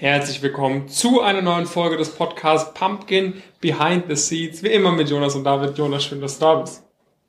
Herzlich 0.00 0.40
willkommen 0.40 0.88
zu 0.88 1.20
einer 1.20 1.42
neuen 1.42 1.66
Folge 1.66 1.98
des 1.98 2.08
Podcasts 2.08 2.72
Pumpkin 2.72 3.42
Behind 3.60 4.04
the 4.08 4.16
Seeds. 4.16 4.62
Wie 4.62 4.68
immer 4.68 4.92
mit 4.92 5.10
Jonas 5.10 5.34
und 5.34 5.44
David. 5.44 5.76
Jonas, 5.76 6.04
schön, 6.04 6.22
dass 6.22 6.38
du 6.38 6.46
da 6.46 6.54
bist. 6.54 6.82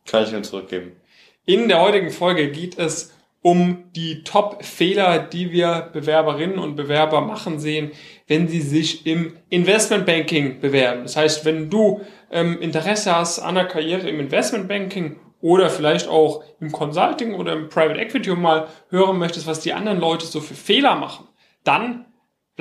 Kann 0.05 0.23
ich 0.23 0.31
mir 0.31 0.41
zurückgeben. 0.41 0.93
In 1.45 1.67
der 1.67 1.81
heutigen 1.81 2.11
Folge 2.11 2.49
geht 2.49 2.79
es 2.79 3.13
um 3.41 3.91
die 3.93 4.23
Top-Fehler, 4.23 5.19
die 5.19 5.51
wir 5.51 5.89
Bewerberinnen 5.91 6.59
und 6.59 6.77
Bewerber 6.77 7.19
machen 7.19 7.59
sehen, 7.59 7.91
wenn 8.27 8.47
sie 8.47 8.61
sich 8.61 9.05
im 9.05 9.35
Investmentbanking 9.49 10.61
bewerben. 10.61 11.03
Das 11.03 11.17
heißt, 11.17 11.43
wenn 11.43 11.69
du 11.69 11.99
ähm, 12.31 12.57
Interesse 12.61 13.13
hast 13.13 13.39
an 13.39 13.57
einer 13.57 13.67
Karriere 13.67 14.07
im 14.07 14.21
Investmentbanking 14.21 15.19
oder 15.41 15.69
vielleicht 15.69 16.07
auch 16.07 16.41
im 16.61 16.71
Consulting 16.71 17.33
oder 17.33 17.51
im 17.51 17.67
Private 17.67 17.99
Equity 17.99 18.31
und 18.31 18.41
mal 18.41 18.69
hören 18.91 19.19
möchtest, 19.19 19.45
was 19.45 19.59
die 19.59 19.73
anderen 19.73 19.99
Leute 19.99 20.25
so 20.25 20.39
für 20.39 20.55
Fehler 20.55 20.95
machen, 20.95 21.27
dann 21.65 22.05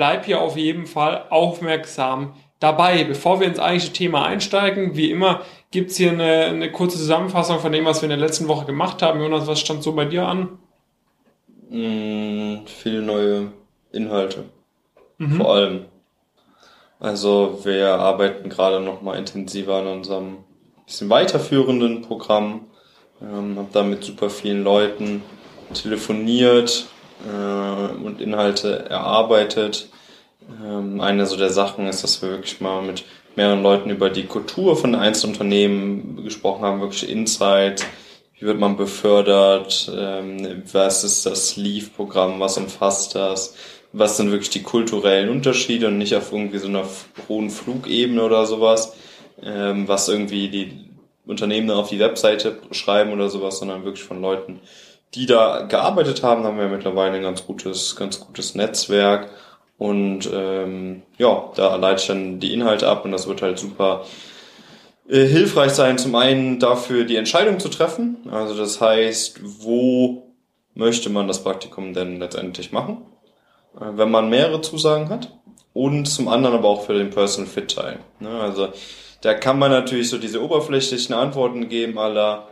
bleib 0.01 0.25
hier 0.25 0.41
auf 0.41 0.57
jeden 0.57 0.87
Fall 0.87 1.25
aufmerksam 1.29 2.33
dabei. 2.59 3.03
Bevor 3.03 3.39
wir 3.39 3.45
ins 3.45 3.59
eigentliche 3.59 3.93
Thema 3.93 4.25
einsteigen, 4.25 4.95
wie 4.95 5.11
immer 5.11 5.41
gibt's 5.69 5.95
hier 5.95 6.09
eine, 6.09 6.45
eine 6.45 6.71
kurze 6.71 6.97
Zusammenfassung 6.97 7.59
von 7.59 7.71
dem, 7.71 7.85
was 7.85 8.01
wir 8.01 8.09
in 8.09 8.17
der 8.17 8.27
letzten 8.27 8.47
Woche 8.47 8.65
gemacht 8.65 9.03
haben. 9.03 9.21
Jonas, 9.21 9.45
was 9.45 9.59
stand 9.59 9.83
so 9.83 9.93
bei 9.93 10.05
dir 10.05 10.25
an? 10.25 10.57
Mm, 11.69 12.65
viele 12.65 13.03
neue 13.03 13.51
Inhalte. 13.91 14.45
Mhm. 15.19 15.33
Vor 15.33 15.53
allem. 15.53 15.85
Also 16.99 17.59
wir 17.61 17.93
arbeiten 17.93 18.49
gerade 18.49 18.79
noch 18.79 19.03
mal 19.03 19.19
intensiver 19.19 19.75
an 19.75 19.85
unserem 19.85 20.37
bisschen 20.87 21.11
weiterführenden 21.11 22.01
Programm. 22.01 22.61
Ähm, 23.21 23.55
habe 23.55 23.69
da 23.71 23.83
mit 23.83 24.03
super 24.03 24.31
vielen 24.31 24.63
Leuten 24.63 25.21
telefoniert, 25.75 26.87
äh, 27.27 28.03
und 28.03 28.21
Inhalte 28.21 28.89
erarbeitet. 28.89 29.89
Ähm, 30.63 31.01
eine 31.01 31.25
so 31.25 31.37
der 31.37 31.49
Sachen 31.49 31.87
ist, 31.87 32.03
dass 32.03 32.21
wir 32.21 32.29
wirklich 32.29 32.61
mal 32.61 32.81
mit 32.81 33.03
mehreren 33.35 33.63
Leuten 33.63 33.89
über 33.89 34.09
die 34.09 34.25
Kultur 34.25 34.75
von 34.75 34.95
Einzelunternehmen 34.95 36.23
gesprochen 36.23 36.63
haben, 36.63 36.81
wirklich 36.81 37.09
Insights, 37.09 37.85
wie 38.37 38.45
wird 38.45 38.59
man 38.59 38.75
befördert, 38.75 39.91
ähm, 39.95 40.63
was 40.71 41.03
ist 41.03 41.25
das 41.25 41.55
Leave-Programm, 41.55 42.39
was 42.39 42.57
umfasst 42.57 43.15
das, 43.15 43.55
was 43.93 44.17
sind 44.17 44.31
wirklich 44.31 44.49
die 44.49 44.63
kulturellen 44.63 45.29
Unterschiede 45.29 45.87
und 45.87 45.97
nicht 45.97 46.15
auf 46.15 46.31
irgendwie 46.31 46.57
so 46.57 46.67
einer 46.67 46.85
hohen 47.29 47.49
Flugebene 47.49 48.23
oder 48.23 48.45
sowas, 48.45 48.95
ähm, 49.43 49.87
was 49.87 50.09
irgendwie 50.09 50.49
die 50.49 50.91
Unternehmen 51.25 51.69
auf 51.71 51.89
die 51.89 51.99
Webseite 51.99 52.57
schreiben 52.71 53.13
oder 53.13 53.29
sowas, 53.29 53.59
sondern 53.59 53.85
wirklich 53.85 54.03
von 54.03 54.21
Leuten, 54.21 54.59
die 55.13 55.25
da 55.25 55.63
gearbeitet 55.63 56.23
haben, 56.23 56.43
haben 56.43 56.57
wir 56.57 56.67
mittlerweile 56.67 57.15
ein 57.15 57.23
ganz 57.23 57.45
gutes, 57.45 57.95
ganz 57.95 58.19
gutes 58.19 58.55
Netzwerk. 58.55 59.29
Und 59.77 60.29
ähm, 60.31 61.01
ja, 61.17 61.51
da 61.55 61.75
leite 61.75 62.01
ich 62.01 62.07
dann 62.07 62.39
die 62.39 62.53
Inhalte 62.53 62.87
ab 62.87 63.03
und 63.03 63.11
das 63.11 63.27
wird 63.27 63.41
halt 63.41 63.57
super 63.57 64.05
äh, 65.09 65.25
hilfreich 65.25 65.71
sein, 65.71 65.97
zum 65.97 66.15
einen 66.15 66.59
dafür 66.59 67.03
die 67.03 67.15
Entscheidung 67.15 67.59
zu 67.59 67.69
treffen. 67.69 68.17
Also 68.31 68.55
das 68.55 68.79
heißt, 68.79 69.39
wo 69.43 70.35
möchte 70.75 71.09
man 71.09 71.27
das 71.27 71.43
Praktikum 71.43 71.93
denn 71.93 72.19
letztendlich 72.19 72.71
machen, 72.71 73.05
äh, 73.75 73.85
wenn 73.93 74.11
man 74.11 74.29
mehrere 74.29 74.61
Zusagen 74.61 75.09
hat. 75.09 75.31
Und 75.73 76.05
zum 76.05 76.27
anderen 76.27 76.57
aber 76.57 76.67
auch 76.67 76.85
für 76.85 76.93
den 76.93 77.11
Personal 77.11 77.49
Fit 77.49 77.73
Teil. 77.75 77.99
Ne? 78.19 78.29
Also 78.29 78.69
da 79.21 79.33
kann 79.33 79.57
man 79.57 79.71
natürlich 79.71 80.09
so 80.09 80.17
diese 80.17 80.43
oberflächlichen 80.43 81.15
Antworten 81.15 81.69
geben, 81.69 81.97
aller 81.97 82.50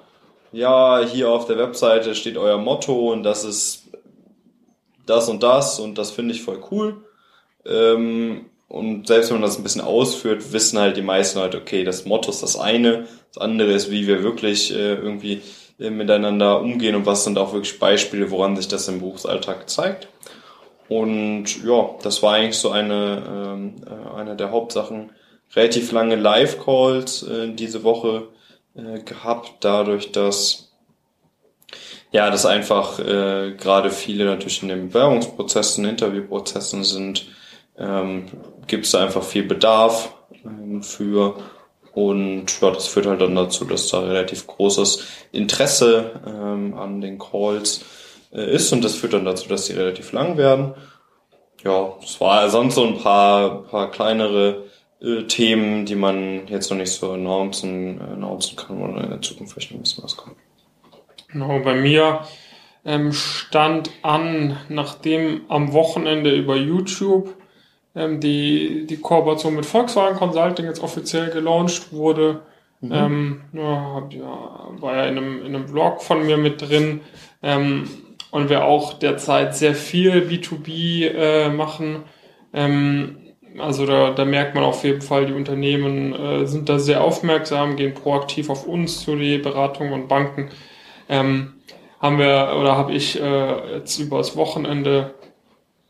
ja, 0.51 1.01
hier 1.05 1.29
auf 1.29 1.45
der 1.45 1.57
Webseite 1.57 2.15
steht 2.15 2.37
euer 2.37 2.57
Motto 2.57 3.11
und 3.11 3.23
das 3.23 3.43
ist 3.43 3.89
das 5.05 5.29
und 5.29 5.43
das 5.43 5.79
und 5.79 5.97
das 5.97 6.11
finde 6.11 6.33
ich 6.33 6.41
voll 6.41 6.61
cool. 6.71 7.03
Ähm, 7.65 8.45
und 8.67 9.07
selbst 9.07 9.29
wenn 9.29 9.39
man 9.39 9.49
das 9.49 9.57
ein 9.57 9.63
bisschen 9.63 9.81
ausführt, 9.81 10.53
wissen 10.53 10.77
halt 10.77 10.95
die 10.95 11.01
meisten 11.01 11.39
Leute, 11.39 11.57
okay, 11.57 11.83
das 11.83 12.05
Motto 12.05 12.29
ist 12.29 12.43
das 12.43 12.57
eine, 12.57 13.07
das 13.33 13.41
andere 13.41 13.71
ist, 13.71 13.89
wie 13.89 14.07
wir 14.07 14.21
wirklich 14.23 14.71
äh, 14.71 14.93
irgendwie 14.93 15.41
äh, 15.79 15.89
miteinander 15.89 16.61
umgehen 16.61 16.95
und 16.95 17.05
was 17.05 17.23
sind 17.23 17.37
auch 17.37 17.53
wirklich 17.53 17.79
Beispiele, 17.79 18.29
woran 18.29 18.55
sich 18.55 18.67
das 18.67 18.87
im 18.87 18.99
Berufsalltag 18.99 19.69
zeigt. 19.69 20.07
Und 20.87 21.63
ja, 21.63 21.91
das 22.03 22.21
war 22.21 22.35
eigentlich 22.35 22.57
so 22.57 22.71
eine, 22.71 23.23
ähm, 23.27 23.75
äh, 23.85 24.19
eine 24.19 24.35
der 24.35 24.51
Hauptsachen. 24.51 25.11
Relativ 25.55 25.91
lange 25.91 26.15
Live-Calls 26.15 27.23
äh, 27.23 27.49
diese 27.53 27.83
Woche 27.83 28.27
äh, 28.79 28.99
gehabt, 29.03 29.53
dadurch, 29.61 30.11
dass 30.11 30.69
ja, 32.11 32.31
dass 32.31 32.45
einfach 32.45 32.97
äh, 32.99 33.53
gerade 33.55 33.91
viele 33.91 34.25
natürlich 34.25 34.63
in 34.63 34.69
den 34.69 34.87
Bewerbungsprozessen, 34.87 35.85
Interviewprozessen 35.85 36.83
sind, 36.83 37.27
ähm, 37.77 38.25
gibt 38.65 38.85
es 38.85 38.95
einfach 38.95 39.21
viel 39.21 39.43
Bedarf 39.43 40.13
ähm, 40.43 40.81
für 40.81 41.35
und 41.93 42.45
ja, 42.61 42.71
das 42.71 42.87
führt 42.87 43.05
halt 43.05 43.21
dann 43.21 43.35
dazu, 43.35 43.65
dass 43.65 43.89
da 43.89 43.99
relativ 43.99 44.47
großes 44.47 45.05
Interesse 45.31 46.21
ähm, 46.25 46.73
an 46.75 47.01
den 47.01 47.19
Calls 47.19 47.83
äh, 48.31 48.55
ist 48.55 48.71
und 48.73 48.83
das 48.83 48.95
führt 48.95 49.13
dann 49.13 49.25
dazu, 49.25 49.47
dass 49.49 49.65
sie 49.67 49.73
relativ 49.73 50.11
lang 50.11 50.37
werden. 50.37 50.73
Ja, 51.63 51.93
es 52.01 52.21
war 52.21 52.49
sonst 52.49 52.75
so 52.75 52.85
ein 52.85 52.97
paar, 52.99 53.63
paar 53.63 53.91
kleinere 53.91 54.68
äh, 55.01 55.23
Themen, 55.23 55.85
die 55.85 55.95
man 55.95 56.47
jetzt 56.47 56.69
noch 56.69 56.77
nicht 56.77 56.91
so 56.91 57.11
announcen, 57.11 58.01
announcen 58.01 58.57
kann 58.57 58.81
oder 58.81 59.03
in 59.03 59.09
der 59.09 59.21
Zukunft 59.21 59.53
vielleicht 59.53 59.71
noch 59.71 59.79
ein 59.79 59.83
bisschen 59.83 60.03
was 60.03 60.17
kommt. 60.17 60.35
Genau, 61.31 61.59
bei 61.59 61.75
mir 61.75 62.21
ähm, 62.85 63.13
stand 63.13 63.91
an, 64.01 64.57
nachdem 64.67 65.41
am 65.47 65.73
Wochenende 65.73 66.35
über 66.35 66.55
YouTube 66.55 67.35
ähm, 67.95 68.19
die, 68.19 68.87
die 68.87 68.97
Kooperation 68.97 69.55
mit 69.55 69.65
Volkswagen 69.65 70.17
Consulting 70.17 70.65
jetzt 70.65 70.81
offiziell 70.81 71.29
gelauncht 71.29 71.93
wurde. 71.93 72.41
Mhm. 72.81 72.91
Ähm, 72.93 73.41
ja, 73.53 74.09
war 74.79 74.95
ja 74.95 75.05
in 75.05 75.17
einem, 75.17 75.45
in 75.45 75.55
einem 75.55 75.65
Blog 75.65 76.01
von 76.01 76.25
mir 76.25 76.37
mit 76.37 76.61
drin 76.61 77.01
ähm, 77.43 77.89
und 78.31 78.49
wir 78.49 78.63
auch 78.63 78.93
derzeit 78.93 79.55
sehr 79.55 79.75
viel 79.75 80.21
B2B 80.21 81.07
äh, 81.07 81.49
machen. 81.49 82.03
Ähm, 82.53 83.18
also 83.57 83.85
da, 83.85 84.11
da 84.11 84.25
merkt 84.25 84.55
man 84.55 84.63
auf 84.63 84.83
jeden 84.83 85.01
Fall, 85.01 85.25
die 85.25 85.33
Unternehmen 85.33 86.13
äh, 86.13 86.45
sind 86.45 86.69
da 86.69 86.79
sehr 86.79 87.03
aufmerksam, 87.03 87.75
gehen 87.75 87.93
proaktiv 87.93 88.49
auf 88.49 88.67
uns 88.67 89.01
zu 89.01 89.15
die 89.15 89.37
Beratung 89.37 89.91
und 89.91 90.07
Banken. 90.07 90.49
Ähm, 91.07 91.53
haben 91.99 92.17
wir 92.17 92.55
oder 92.59 92.77
habe 92.77 92.93
ich 92.93 93.19
äh, 93.19 93.75
jetzt 93.75 93.99
übers 93.99 94.37
Wochenende 94.37 95.13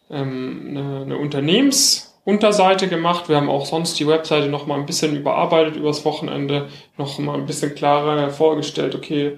ähm, 0.09 0.67
eine, 0.69 1.01
eine 1.01 1.17
Unternehmensunterseite 1.17 2.87
gemacht. 2.87 3.29
Wir 3.29 3.35
haben 3.35 3.49
auch 3.49 3.65
sonst 3.65 3.99
die 3.99 4.07
Webseite 4.07 4.47
noch 4.47 4.65
mal 4.65 4.79
ein 4.79 4.85
bisschen 4.85 5.15
überarbeitet 5.15 5.75
übers 5.75 6.05
Wochenende, 6.05 6.67
noch 6.97 7.19
mal 7.19 7.35
ein 7.35 7.45
bisschen 7.45 7.75
klarer 7.75 8.19
hervorgestellt, 8.19 8.95
okay, 8.95 9.37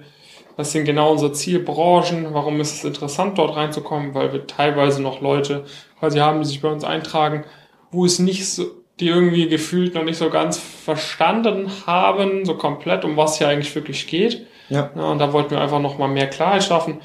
was 0.56 0.72
sind 0.72 0.84
genau 0.84 1.12
unsere 1.12 1.32
Zielbranchen, 1.32 2.34
warum 2.34 2.60
ist 2.60 2.74
es 2.74 2.84
interessant, 2.84 3.38
dort 3.38 3.56
reinzukommen, 3.56 4.14
weil 4.14 4.32
wir 4.32 4.46
teilweise 4.46 5.00
noch 5.00 5.20
Leute 5.20 5.64
quasi 5.98 6.18
haben, 6.18 6.40
die 6.40 6.46
sich 6.46 6.60
bei 6.60 6.70
uns 6.70 6.84
eintragen, 6.84 7.44
wo 7.92 8.04
es 8.04 8.18
nicht 8.18 8.48
so, 8.48 8.64
die 8.98 9.08
irgendwie 9.08 9.48
gefühlt 9.48 9.94
noch 9.94 10.04
nicht 10.04 10.16
so 10.16 10.30
ganz 10.30 10.58
verstanden 10.58 11.70
haben, 11.86 12.44
so 12.44 12.56
komplett, 12.56 13.04
um 13.04 13.16
was 13.16 13.38
hier 13.38 13.48
eigentlich 13.48 13.74
wirklich 13.74 14.06
geht. 14.06 14.46
Ja. 14.68 14.90
ja 14.94 15.02
und 15.04 15.18
da 15.18 15.32
wollten 15.32 15.52
wir 15.52 15.60
einfach 15.60 15.80
noch 15.80 15.98
mal 15.98 16.08
mehr 16.08 16.28
Klarheit 16.28 16.64
schaffen. 16.64 17.00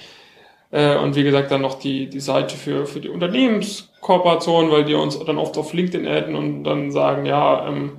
Äh, 0.71 0.97
und 0.97 1.15
wie 1.15 1.23
gesagt, 1.23 1.51
dann 1.51 1.61
noch 1.61 1.79
die, 1.79 2.07
die 2.07 2.19
Seite 2.19 2.55
für, 2.55 2.85
für 2.85 2.99
die 2.99 3.09
Unternehmenskooperation, 3.09 4.71
weil 4.71 4.85
die 4.85 4.95
uns 4.95 5.17
dann 5.19 5.37
oft 5.37 5.57
auf 5.57 5.73
LinkedIn 5.73 6.07
adden 6.07 6.35
und 6.35 6.63
dann 6.63 6.91
sagen, 6.91 7.25
ja, 7.25 7.67
ähm, 7.67 7.97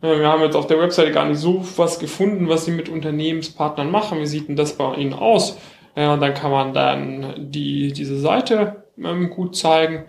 äh, 0.00 0.18
wir 0.18 0.28
haben 0.28 0.42
jetzt 0.42 0.56
auf 0.56 0.66
der 0.66 0.80
Webseite 0.80 1.12
gar 1.12 1.26
nicht 1.26 1.38
so 1.38 1.64
was 1.76 1.98
gefunden, 1.98 2.48
was 2.48 2.64
sie 2.64 2.70
mit 2.70 2.88
Unternehmenspartnern 2.88 3.90
machen. 3.90 4.20
Wie 4.20 4.26
sieht 4.26 4.48
denn 4.48 4.56
das 4.56 4.76
bei 4.76 4.94
ihnen 4.94 5.14
aus? 5.14 5.58
Ja, 5.96 6.14
und 6.14 6.20
dann 6.20 6.34
kann 6.34 6.50
man 6.50 6.72
dann 6.72 7.34
die, 7.36 7.92
diese 7.92 8.18
Seite 8.18 8.84
ähm, 8.98 9.30
gut 9.30 9.56
zeigen. 9.56 10.04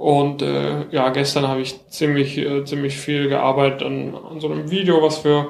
Und 0.00 0.40
äh, 0.40 0.86
ja, 0.92 1.10
gestern 1.10 1.46
habe 1.46 1.60
ich 1.60 1.78
ziemlich, 1.90 2.38
äh, 2.38 2.64
ziemlich 2.64 2.96
viel 2.96 3.28
gearbeitet 3.28 3.82
an, 3.82 4.14
an 4.14 4.40
so 4.40 4.50
einem 4.50 4.70
Video, 4.70 5.02
was 5.02 5.24
wir, 5.24 5.48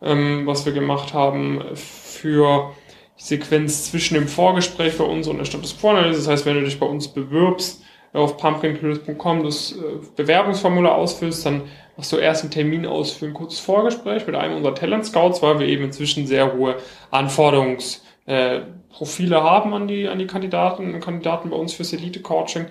ähm, 0.00 0.46
was 0.46 0.64
wir 0.64 0.72
gemacht 0.72 1.12
haben 1.12 1.62
für 1.74 2.70
die 3.18 3.22
Sequenz 3.22 3.90
zwischen 3.90 4.14
dem 4.14 4.26
Vorgespräch 4.26 4.96
bei 4.96 5.04
uns 5.04 5.28
und 5.28 5.36
der 5.36 5.44
Status 5.44 5.78
Quo-Analyse. 5.78 6.18
Das 6.18 6.28
heißt, 6.28 6.46
wenn 6.46 6.54
du 6.54 6.64
dich 6.64 6.80
bei 6.80 6.86
uns 6.86 7.08
bewirbst, 7.08 7.82
auf 8.14 8.38
pumpkincurious.com 8.38 9.44
das 9.44 9.72
äh, 9.72 9.76
Bewerbungsformular 10.16 10.94
ausfüllst, 10.94 11.44
dann 11.44 11.64
machst 11.98 12.10
du 12.10 12.16
erst 12.16 12.42
einen 12.42 12.52
Termin 12.52 12.86
aus 12.86 13.12
für 13.12 13.26
ein 13.26 13.34
kurzes 13.34 13.60
Vorgespräch 13.60 14.26
mit 14.26 14.34
einem 14.34 14.56
unserer 14.56 14.74
Talent 14.74 15.04
Scouts, 15.04 15.42
weil 15.42 15.58
wir 15.58 15.66
eben 15.66 15.84
inzwischen 15.84 16.26
sehr 16.26 16.54
hohe 16.54 16.76
Anforderungsprofile 17.10 19.36
äh, 19.36 19.40
haben 19.40 19.74
an 19.74 19.88
die, 19.88 20.08
an 20.08 20.18
die 20.18 20.26
Kandidaten 20.26 20.94
und 20.94 21.00
Kandidaten 21.00 21.50
bei 21.50 21.56
uns 21.56 21.74
fürs 21.74 21.92
Elite 21.92 22.20
Coaching 22.20 22.64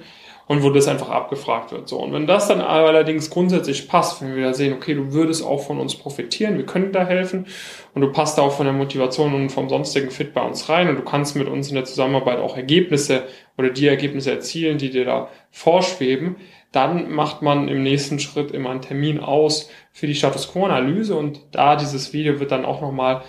und 0.49 0.63
wo 0.63 0.71
das 0.71 0.87
einfach 0.87 1.09
abgefragt 1.09 1.71
wird. 1.71 1.87
So. 1.87 1.99
Und 1.99 2.11
wenn 2.11 2.25
das 2.25 2.47
dann 2.47 2.59
allerdings 2.59 3.29
grundsätzlich 3.29 3.87
passt, 3.87 4.19
wenn 4.19 4.35
wir 4.35 4.45
da 4.45 4.53
sehen, 4.55 4.73
okay, 4.73 4.95
du 4.95 5.13
würdest 5.13 5.45
auch 5.45 5.61
von 5.61 5.79
uns 5.79 5.95
profitieren, 5.95 6.57
wir 6.57 6.65
können 6.65 6.91
da 6.91 7.05
helfen 7.05 7.45
und 7.93 8.01
du 8.01 8.11
passt 8.11 8.35
da 8.35 8.41
auch 8.41 8.53
von 8.53 8.65
der 8.65 8.73
Motivation 8.73 9.35
und 9.35 9.51
vom 9.51 9.69
sonstigen 9.69 10.09
Fit 10.09 10.33
bei 10.33 10.41
uns 10.41 10.67
rein 10.67 10.89
und 10.89 10.95
du 10.95 11.03
kannst 11.03 11.35
mit 11.35 11.47
uns 11.47 11.69
in 11.69 11.75
der 11.75 11.85
Zusammenarbeit 11.85 12.39
auch 12.39 12.57
Ergebnisse 12.57 13.25
oder 13.59 13.69
die 13.69 13.85
Ergebnisse 13.85 14.31
erzielen, 14.31 14.79
die 14.79 14.89
dir 14.89 15.05
da 15.05 15.29
vorschweben, 15.51 16.37
dann 16.71 17.11
macht 17.11 17.43
man 17.43 17.67
im 17.67 17.83
nächsten 17.83 18.17
Schritt 18.17 18.49
immer 18.49 18.71
einen 18.71 18.81
Termin 18.81 19.19
aus 19.19 19.69
für 19.91 20.07
die 20.07 20.15
Status 20.15 20.51
Quo-Analyse 20.51 21.15
und 21.15 21.41
da 21.51 21.75
dieses 21.75 22.11
Video 22.11 22.39
wird 22.39 22.49
dann 22.49 22.65
auch 22.65 22.81
nochmal 22.81 23.21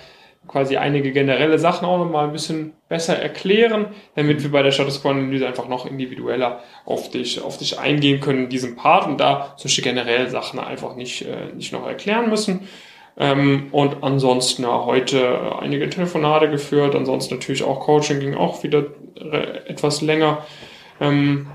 quasi 0.46 0.76
einige 0.76 1.12
generelle 1.12 1.58
Sachen 1.58 1.86
auch 1.86 1.98
nochmal 1.98 2.26
ein 2.26 2.32
bisschen 2.32 2.72
besser 2.88 3.16
erklären, 3.16 3.86
damit 4.16 4.42
wir 4.42 4.50
bei 4.50 4.62
der 4.62 4.72
Status 4.72 5.00
Quo-Analyse 5.02 5.46
einfach 5.46 5.68
noch 5.68 5.86
individueller 5.86 6.60
auf 6.84 7.10
dich, 7.10 7.40
auf 7.40 7.58
dich 7.58 7.78
eingehen 7.78 8.20
können 8.20 8.44
in 8.44 8.48
diesem 8.48 8.74
Part 8.74 9.06
und 9.06 9.20
da 9.20 9.54
solche 9.56 9.82
generellen 9.82 10.30
Sachen 10.30 10.58
einfach 10.58 10.96
nicht, 10.96 11.22
äh, 11.22 11.52
nicht 11.54 11.72
noch 11.72 11.86
erklären 11.86 12.30
müssen. 12.30 12.68
Ähm, 13.16 13.68
und 13.72 14.02
ansonsten 14.02 14.62
ja, 14.62 14.84
heute 14.86 15.58
einige 15.60 15.88
Telefonate 15.90 16.50
geführt, 16.50 16.94
ansonsten 16.94 17.34
natürlich 17.34 17.62
auch 17.62 17.80
Coaching 17.80 18.20
ging 18.20 18.34
auch 18.34 18.62
wieder 18.62 18.86
etwas 19.66 20.00
länger. 20.00 20.46
Ähm, 21.00 21.48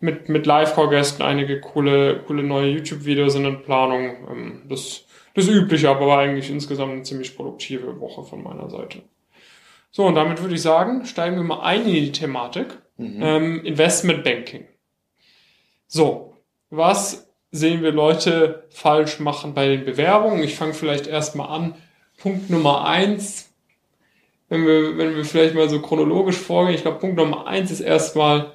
mit, 0.00 0.28
mit 0.28 0.46
Live-Call-Gästen 0.46 1.22
einige 1.22 1.60
coole, 1.60 2.20
coole 2.26 2.42
neue 2.42 2.70
YouTube-Videos 2.70 3.34
in 3.34 3.44
der 3.44 3.50
Planung. 3.50 4.16
Ähm, 4.30 4.62
das, 4.68 5.04
das 5.34 5.48
Übliche, 5.48 5.88
aber 5.88 6.06
war 6.06 6.18
eigentlich 6.18 6.50
insgesamt 6.50 6.92
eine 6.92 7.02
ziemlich 7.02 7.36
produktive 7.36 8.00
Woche 8.00 8.24
von 8.24 8.42
meiner 8.42 8.68
Seite. 8.68 9.02
So, 9.90 10.06
und 10.06 10.14
damit 10.14 10.40
würde 10.40 10.54
ich 10.54 10.62
sagen, 10.62 11.04
steigen 11.04 11.36
wir 11.36 11.42
mal 11.42 11.60
ein 11.60 11.86
in 11.86 11.94
die 11.94 12.12
Thematik. 12.12 12.78
Mhm. 12.96 13.22
Ähm, 13.22 13.64
Investment 13.64 14.24
Banking. 14.24 14.66
So, 15.86 16.36
was 16.70 17.28
sehen 17.50 17.82
wir 17.82 17.92
Leute 17.92 18.66
falsch 18.70 19.18
machen 19.18 19.54
bei 19.54 19.66
den 19.68 19.84
Bewerbungen? 19.84 20.42
Ich 20.42 20.54
fange 20.54 20.74
vielleicht 20.74 21.06
erstmal 21.06 21.48
an. 21.48 21.74
Punkt 22.18 22.50
Nummer 22.50 22.86
eins, 22.86 23.52
wenn 24.48 24.66
wir, 24.66 24.98
wenn 24.98 25.16
wir 25.16 25.24
vielleicht 25.24 25.54
mal 25.54 25.68
so 25.68 25.80
chronologisch 25.80 26.36
vorgehen, 26.36 26.74
ich 26.74 26.82
glaube, 26.82 26.98
Punkt 26.98 27.16
Nummer 27.16 27.46
eins 27.46 27.70
ist 27.70 27.80
erstmal, 27.80 28.52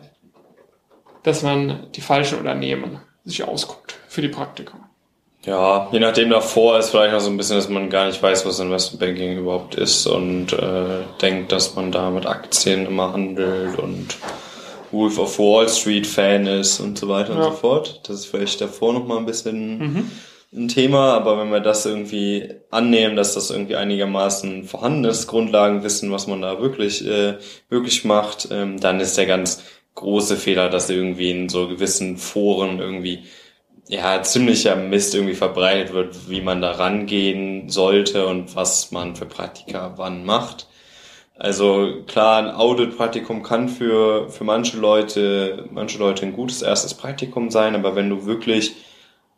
dass 1.23 1.41
man 1.41 1.91
die 1.93 2.01
falschen 2.01 2.37
Unternehmen 2.37 2.99
sich 3.23 3.43
ausguckt 3.43 3.99
für 4.07 4.21
die 4.21 4.29
Praktika. 4.29 4.89
Ja, 5.45 5.89
je 5.91 5.99
nachdem 5.99 6.31
davor 6.31 6.79
ist 6.79 6.89
vielleicht 6.89 7.13
noch 7.13 7.19
so 7.19 7.29
ein 7.29 7.37
bisschen, 7.37 7.57
dass 7.57 7.69
man 7.69 7.89
gar 7.89 8.07
nicht 8.07 8.21
weiß, 8.21 8.45
was 8.45 8.59
Investmentbanking 8.59 9.37
überhaupt 9.37 9.75
ist 9.75 10.07
und 10.07 10.53
äh, 10.53 11.03
denkt, 11.21 11.51
dass 11.51 11.75
man 11.75 11.91
da 11.91 12.09
mit 12.09 12.25
Aktien 12.25 12.87
immer 12.87 13.13
handelt 13.13 13.77
und 13.77 14.17
Wolf 14.91 15.19
of 15.19 15.37
Wall 15.37 15.69
Street 15.69 16.07
Fan 16.07 16.47
ist 16.47 16.79
und 16.79 16.97
so 16.97 17.07
weiter 17.09 17.33
ja. 17.33 17.37
und 17.37 17.43
so 17.43 17.51
fort. 17.51 18.01
Das 18.07 18.17
ist 18.17 18.25
vielleicht 18.25 18.59
davor 18.59 18.93
noch 18.93 19.05
mal 19.05 19.17
ein 19.17 19.27
bisschen 19.27 19.77
mhm. 19.77 20.11
ein 20.51 20.67
Thema, 20.67 21.13
aber 21.13 21.37
wenn 21.37 21.51
wir 21.51 21.59
das 21.59 21.85
irgendwie 21.85 22.49
annehmen, 22.71 23.15
dass 23.15 23.35
das 23.35 23.51
irgendwie 23.51 23.75
einigermaßen 23.75 24.63
vorhanden 24.63 25.05
ist, 25.05 25.27
Grundlagenwissen, 25.27 26.11
was 26.11 26.25
man 26.25 26.41
da 26.41 26.59
wirklich 26.59 27.05
äh, 27.05 27.35
wirklich 27.69 28.03
macht, 28.03 28.47
ähm, 28.49 28.79
dann 28.79 28.99
ist 28.99 29.17
der 29.17 29.27
ganz 29.27 29.63
große 29.93 30.37
Fehler, 30.37 30.69
dass 30.69 30.89
irgendwie 30.89 31.29
in 31.29 31.49
so 31.49 31.67
gewissen 31.67 32.17
Foren 32.17 32.79
irgendwie 32.79 33.23
ja 33.87 34.21
ziemlicher 34.23 34.75
Mist 34.75 35.13
irgendwie 35.13 35.35
verbreitet 35.35 35.93
wird, 35.93 36.29
wie 36.29 36.41
man 36.41 36.61
da 36.61 36.71
rangehen 36.71 37.69
sollte 37.69 38.25
und 38.27 38.55
was 38.55 38.91
man 38.91 39.15
für 39.15 39.25
Praktika 39.25 39.93
wann 39.97 40.25
macht. 40.25 40.67
Also 41.37 42.03
klar, 42.07 42.37
ein 42.37 42.49
Audit-Praktikum 42.49 43.43
kann 43.43 43.67
für, 43.67 44.29
für 44.29 44.45
manche 44.45 44.77
Leute, 44.77 45.67
manche 45.71 45.99
Leute 45.99 46.25
ein 46.25 46.33
gutes 46.33 46.61
erstes 46.61 46.93
Praktikum 46.93 47.51
sein, 47.51 47.75
aber 47.75 47.95
wenn 47.95 48.09
du 48.09 48.25
wirklich 48.25 48.75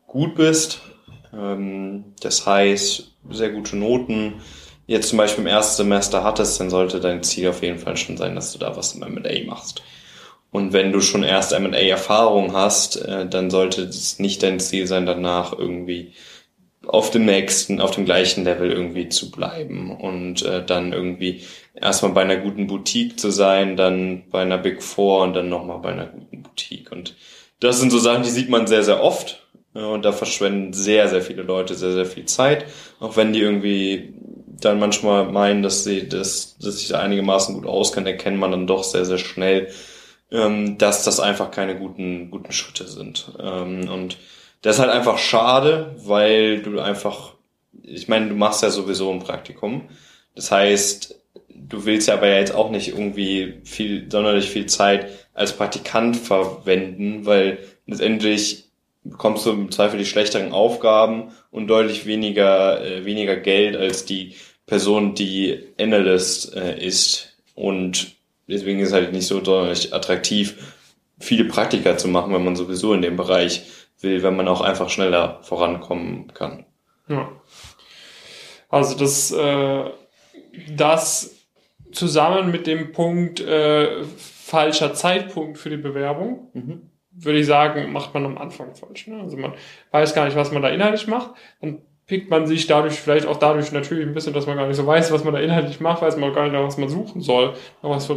gut 0.05 0.35
bist, 0.35 0.81
ähm, 1.33 2.13
das 2.21 2.45
heißt 2.45 3.11
sehr 3.31 3.49
gute 3.49 3.75
Noten, 3.75 4.41
jetzt 4.85 5.09
zum 5.09 5.17
Beispiel 5.17 5.43
im 5.43 5.49
ersten 5.49 5.75
Semester 5.77 6.23
hattest, 6.23 6.59
dann 6.59 6.69
sollte 6.69 6.99
dein 6.99 7.23
Ziel 7.23 7.49
auf 7.49 7.63
jeden 7.63 7.79
Fall 7.79 7.97
schon 7.97 8.15
sein, 8.15 8.35
dass 8.35 8.53
du 8.53 8.59
da 8.59 8.77
was 8.77 8.93
im 8.93 9.01
M&A 9.01 9.45
machst. 9.45 9.81
Und 10.51 10.73
wenn 10.73 10.91
du 10.91 11.01
schon 11.01 11.23
erst 11.23 11.53
M&A-Erfahrung 11.53 12.53
hast, 12.53 12.95
äh, 12.97 13.27
dann 13.27 13.49
sollte 13.49 13.83
es 13.83 14.19
nicht 14.19 14.43
dein 14.43 14.59
Ziel 14.59 14.87
sein, 14.87 15.05
danach 15.05 15.57
irgendwie 15.57 16.13
auf 16.85 17.11
dem 17.11 17.25
nächsten, 17.25 17.81
auf 17.81 17.91
dem 17.91 18.05
gleichen 18.05 18.45
Level 18.45 18.71
irgendwie 18.71 19.09
zu 19.09 19.29
bleiben 19.29 19.91
und 19.91 20.43
äh, 20.43 20.65
dann 20.65 20.93
irgendwie 20.93 21.41
erstmal 21.75 22.13
bei 22.13 22.21
einer 22.21 22.37
guten 22.37 22.67
Boutique 22.67 23.19
zu 23.19 23.29
sein, 23.29 23.75
dann 23.75 24.23
bei 24.31 24.41
einer 24.41 24.57
Big 24.57 24.81
Four 24.81 25.23
und 25.23 25.33
dann 25.33 25.49
nochmal 25.49 25.79
bei 25.79 25.91
einer 25.91 26.05
guten 26.05 26.43
Boutique. 26.43 26.91
Und 26.91 27.15
das 27.59 27.79
sind 27.79 27.91
so 27.91 27.99
Sachen, 27.99 28.23
die 28.23 28.29
sieht 28.29 28.49
man 28.49 28.67
sehr, 28.67 28.83
sehr 28.83 29.03
oft. 29.03 29.43
Und 29.73 30.05
da 30.05 30.11
verschwenden 30.11 30.73
sehr, 30.73 31.07
sehr 31.07 31.21
viele 31.21 31.43
Leute 31.43 31.75
sehr, 31.75 31.91
sehr 31.91 32.05
viel 32.05 32.25
Zeit. 32.25 32.65
Auch 32.99 33.15
wenn 33.15 33.33
die 33.33 33.41
irgendwie 33.41 34.13
dann 34.59 34.79
manchmal 34.79 35.25
meinen, 35.25 35.61
dass 35.61 35.83
sie 35.83 36.07
das, 36.07 36.57
dass 36.57 36.79
sich 36.79 36.95
einigermaßen 36.95 37.53
gut 37.53 37.67
auskennen, 37.67 38.07
erkennt 38.07 38.39
man 38.39 38.51
dann 38.51 38.65
doch 38.65 38.83
sehr, 38.83 39.05
sehr 39.05 39.19
schnell, 39.19 39.67
ähm, 40.31 40.77
dass 40.77 41.03
das 41.03 41.19
einfach 41.19 41.51
keine 41.51 41.77
guten, 41.77 42.31
guten 42.31 42.51
Schritte 42.51 42.87
sind. 42.87 43.31
Ähm, 43.39 43.89
und 43.89 44.17
das 44.61 44.75
ist 44.75 44.81
halt 44.81 44.91
einfach 44.91 45.17
schade, 45.17 45.95
weil 46.03 46.61
du 46.61 46.79
einfach, 46.79 47.33
ich 47.83 48.07
meine, 48.07 48.27
du 48.29 48.35
machst 48.35 48.63
ja 48.63 48.69
sowieso 48.69 49.11
ein 49.11 49.19
Praktikum. 49.19 49.89
Das 50.35 50.51
heißt, 50.51 51.15
du 51.49 51.85
willst 51.85 52.07
ja 52.07 52.15
aber 52.15 52.29
jetzt 52.29 52.53
auch 52.53 52.69
nicht 52.69 52.89
irgendwie 52.89 53.61
viel, 53.63 54.07
sonderlich 54.09 54.49
viel 54.49 54.65
Zeit 54.65 55.07
als 55.33 55.53
Praktikant 55.53 56.17
verwenden, 56.17 57.25
weil 57.25 57.59
letztendlich 57.85 58.65
bekommst 59.03 59.45
du 59.45 59.51
im 59.51 59.71
Zweifel 59.71 59.99
die 59.99 60.05
schlechteren 60.05 60.51
Aufgaben 60.51 61.31
und 61.51 61.67
deutlich 61.67 62.05
weniger, 62.05 62.83
äh, 62.83 63.05
weniger 63.05 63.37
Geld 63.37 63.77
als 63.77 64.05
die 64.05 64.35
Person, 64.65 65.15
die 65.15 65.63
Analyst 65.79 66.55
äh, 66.55 66.83
ist. 66.83 67.37
Und 67.55 68.16
deswegen 68.47 68.79
ist 68.79 68.89
es 68.89 68.93
halt 68.93 69.13
nicht 69.13 69.27
so 69.27 69.43
sonderlich 69.43 69.93
attraktiv, 69.93 70.75
viele 71.19 71.45
Praktika 71.45 71.97
zu 71.97 72.07
machen, 72.07 72.33
wenn 72.33 72.43
man 72.43 72.55
sowieso 72.55 72.93
in 72.93 73.01
dem 73.01 73.17
Bereich 73.17 73.63
will, 74.01 74.23
wenn 74.23 74.35
man 74.35 74.47
auch 74.47 74.61
einfach 74.61 74.89
schneller 74.89 75.39
vorankommen 75.43 76.33
kann. 76.33 76.65
Ja. 77.07 77.29
Also 78.69 78.97
das, 78.97 79.31
äh, 79.31 79.85
das 80.75 81.35
zusammen 81.91 82.51
mit 82.51 82.67
dem 82.67 82.91
Punkt 82.91 83.39
äh, 83.39 84.03
falscher 84.03 84.93
Zeitpunkt 84.93 85.57
für 85.57 85.69
die 85.69 85.77
Bewerbung, 85.77 86.49
mhm. 86.53 86.89
würde 87.11 87.39
ich 87.39 87.45
sagen, 87.45 87.91
macht 87.91 88.13
man 88.13 88.25
am 88.25 88.37
Anfang 88.37 88.75
falsch. 88.75 89.07
Ne? 89.07 89.19
Also 89.21 89.37
man 89.37 89.53
weiß 89.91 90.13
gar 90.13 90.25
nicht, 90.25 90.37
was 90.37 90.51
man 90.51 90.61
da 90.61 90.69
inhaltlich 90.69 91.07
macht. 91.07 91.31
Dann 91.61 91.81
pickt 92.07 92.29
man 92.29 92.47
sich 92.47 92.67
dadurch 92.67 92.95
vielleicht 92.95 93.27
auch 93.27 93.37
dadurch 93.37 93.71
natürlich 93.71 94.05
ein 94.05 94.13
bisschen, 94.13 94.33
dass 94.33 94.47
man 94.47 94.57
gar 94.57 94.67
nicht 94.67 94.77
so 94.77 94.87
weiß, 94.87 95.11
was 95.11 95.23
man 95.23 95.33
da 95.33 95.39
inhaltlich 95.39 95.79
macht, 95.79 96.01
weiß 96.01 96.17
man 96.17 96.31
auch 96.31 96.35
gar 96.35 96.47
nicht, 96.47 96.53
was 96.53 96.77
man 96.77 96.89
suchen 96.89 97.21
soll. 97.21 97.53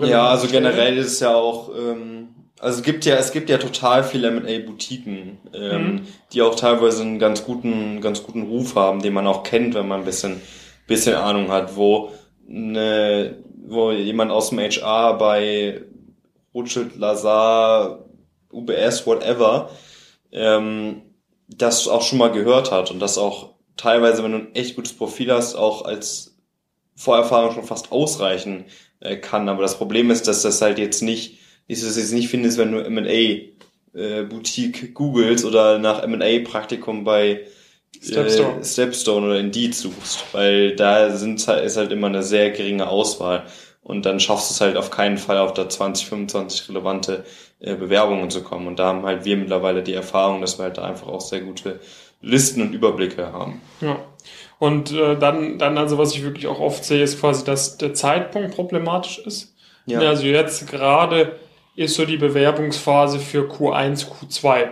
ja, 0.08 0.28
also 0.28 0.46
generell 0.46 0.96
ist 0.96 1.06
es 1.06 1.20
ja 1.20 1.34
auch 1.34 1.70
ähm, 1.76 2.28
also 2.60 2.80
es 2.80 2.84
gibt 2.84 3.06
ja, 3.06 3.16
es 3.16 3.32
gibt 3.32 3.48
ja 3.48 3.56
total 3.56 4.04
viele 4.04 4.28
M&A-Boutiquen, 4.28 5.38
ähm, 5.54 5.82
mhm. 5.82 6.00
die 6.32 6.42
auch 6.42 6.54
teilweise 6.54 7.02
einen 7.02 7.18
ganz 7.18 7.44
guten, 7.44 8.02
ganz 8.02 8.22
guten 8.22 8.42
Ruf 8.42 8.76
haben, 8.76 9.00
den 9.00 9.14
man 9.14 9.26
auch 9.26 9.42
kennt, 9.44 9.74
wenn 9.74 9.88
man 9.88 10.00
ein 10.00 10.04
bisschen, 10.04 10.42
bisschen 10.86 11.14
Ahnung 11.14 11.50
hat, 11.50 11.76
wo 11.76 12.12
eine, 12.48 13.38
wo 13.66 13.92
jemand 13.92 14.30
aus 14.30 14.50
dem 14.50 14.58
HR 14.58 15.16
bei 15.16 15.80
Rothschild, 16.54 16.96
Lazar, 16.96 18.04
UBS, 18.52 19.06
whatever, 19.06 19.70
ähm, 20.30 21.02
das 21.48 21.88
auch 21.88 22.02
schon 22.02 22.18
mal 22.18 22.30
gehört 22.30 22.70
hat 22.70 22.90
und 22.90 23.00
das 23.00 23.16
auch 23.16 23.54
teilweise, 23.80 24.22
wenn 24.22 24.32
du 24.32 24.38
ein 24.38 24.54
echt 24.54 24.76
gutes 24.76 24.92
Profil 24.92 25.32
hast, 25.32 25.54
auch 25.54 25.84
als 25.84 26.36
Vorerfahrung 26.94 27.52
schon 27.52 27.64
fast 27.64 27.92
ausreichen 27.92 28.64
äh, 29.00 29.16
kann. 29.16 29.48
Aber 29.48 29.62
das 29.62 29.78
Problem 29.78 30.10
ist, 30.10 30.28
dass 30.28 30.42
das 30.42 30.60
halt 30.60 30.78
jetzt 30.78 31.02
nicht 31.02 31.40
ich 31.70 31.84
es 31.84 31.96
jetzt 31.96 32.12
nicht 32.12 32.28
findest, 32.28 32.58
wenn 32.58 32.72
du 32.72 32.84
M&A 32.84 33.96
äh, 33.96 34.24
Boutique 34.24 34.92
googelst 34.92 35.44
oder 35.44 35.78
nach 35.78 36.02
M&A 36.02 36.40
Praktikum 36.42 37.04
bei 37.04 37.46
Stepstone. 38.02 38.60
Äh, 38.60 38.64
Stepstone 38.64 39.26
oder 39.26 39.38
Indeed 39.38 39.76
suchst, 39.76 40.24
weil 40.32 40.74
da 40.74 41.16
sind 41.16 41.46
halt, 41.46 41.64
ist 41.64 41.76
halt 41.76 41.92
immer 41.92 42.08
eine 42.08 42.24
sehr 42.24 42.50
geringe 42.50 42.88
Auswahl 42.88 43.46
und 43.82 44.04
dann 44.04 44.18
schaffst 44.18 44.50
du 44.50 44.54
es 44.54 44.60
halt 44.60 44.76
auf 44.76 44.90
keinen 44.90 45.16
Fall 45.16 45.38
auf 45.38 45.54
da 45.54 45.68
20, 45.68 46.08
25 46.08 46.68
relevante 46.70 47.24
Bewerbungen 47.60 48.30
zu 48.30 48.42
kommen 48.42 48.66
und 48.66 48.78
da 48.78 48.86
haben 48.86 49.04
halt 49.04 49.24
wir 49.24 49.36
mittlerweile 49.36 49.82
die 49.82 49.92
Erfahrung, 49.92 50.40
dass 50.40 50.58
wir 50.58 50.64
halt 50.64 50.78
da 50.78 50.84
einfach 50.84 51.08
auch 51.08 51.20
sehr 51.20 51.40
gute 51.40 51.80
Listen 52.22 52.62
und 52.62 52.72
Überblicke 52.72 53.32
haben. 53.32 53.60
Ja. 53.80 53.98
Und 54.58 54.92
äh, 54.92 55.16
dann, 55.18 55.58
dann 55.58 55.78
also, 55.78 55.96
was 55.96 56.14
ich 56.14 56.22
wirklich 56.22 56.46
auch 56.46 56.60
oft 56.60 56.84
sehe, 56.84 57.02
ist 57.02 57.20
quasi, 57.20 57.44
dass 57.44 57.78
der 57.78 57.94
Zeitpunkt 57.94 58.54
problematisch 58.54 59.18
ist. 59.18 59.54
Ja. 59.86 60.00
Also 60.00 60.24
jetzt 60.24 60.70
gerade 60.70 61.38
ist 61.76 61.94
so 61.94 62.04
die 62.04 62.18
Bewerbungsphase 62.18 63.18
für 63.18 63.48
Q1, 63.48 64.06
Q2, 64.06 64.68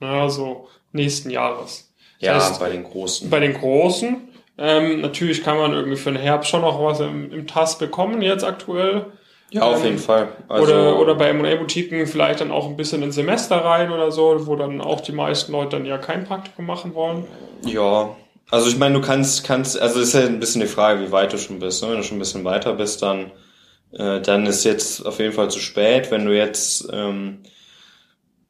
ne, 0.00 0.08
also 0.08 0.68
nächsten 0.92 1.30
Jahres. 1.30 1.92
Das 2.20 2.26
ja, 2.26 2.34
heißt, 2.34 2.60
bei 2.60 2.70
den 2.70 2.84
Großen. 2.84 3.30
Bei 3.30 3.40
den 3.40 3.54
Großen. 3.54 4.28
Ähm, 4.58 5.00
natürlich 5.00 5.42
kann 5.42 5.56
man 5.56 5.72
irgendwie 5.72 5.96
für 5.96 6.12
den 6.12 6.20
Herbst 6.20 6.50
schon 6.50 6.60
noch 6.60 6.80
was 6.80 7.00
im, 7.00 7.32
im 7.32 7.46
TAS 7.46 7.78
bekommen, 7.78 8.22
jetzt 8.22 8.44
aktuell. 8.44 9.06
Ja, 9.52 9.62
auf 9.62 9.84
jeden 9.84 9.98
Fall. 9.98 10.28
Also, 10.48 10.64
oder, 10.64 10.98
oder 10.98 11.14
bei 11.14 11.28
M&A-Boutiquen 11.28 12.06
vielleicht 12.06 12.40
dann 12.40 12.50
auch 12.50 12.66
ein 12.68 12.76
bisschen 12.76 13.02
ins 13.02 13.16
Semester 13.16 13.56
rein 13.56 13.92
oder 13.92 14.10
so, 14.10 14.46
wo 14.46 14.56
dann 14.56 14.80
auch 14.80 15.00
die 15.00 15.12
meisten 15.12 15.52
Leute 15.52 15.76
dann 15.76 15.84
ja 15.84 15.98
kein 15.98 16.24
Praktikum 16.24 16.64
machen 16.64 16.94
wollen. 16.94 17.24
Ja, 17.66 18.16
also 18.50 18.68
ich 18.68 18.78
meine, 18.78 18.94
du 18.94 19.00
kannst, 19.02 19.44
kannst, 19.44 19.78
also 19.78 20.00
ist 20.00 20.14
ja 20.14 20.20
ein 20.20 20.40
bisschen 20.40 20.62
die 20.62 20.66
Frage, 20.66 21.06
wie 21.06 21.12
weit 21.12 21.32
du 21.32 21.38
schon 21.38 21.58
bist. 21.58 21.82
Ne? 21.82 21.90
Wenn 21.90 21.98
du 21.98 22.02
schon 22.02 22.16
ein 22.16 22.20
bisschen 22.20 22.44
weiter 22.44 22.72
bist, 22.72 23.02
dann 23.02 23.30
äh, 23.92 24.20
dann 24.20 24.46
ist 24.46 24.64
jetzt 24.64 25.04
auf 25.06 25.18
jeden 25.18 25.32
Fall 25.32 25.50
zu 25.50 25.58
spät. 25.58 26.10
Wenn 26.10 26.24
du 26.24 26.34
jetzt 26.34 26.88
ähm, 26.92 27.42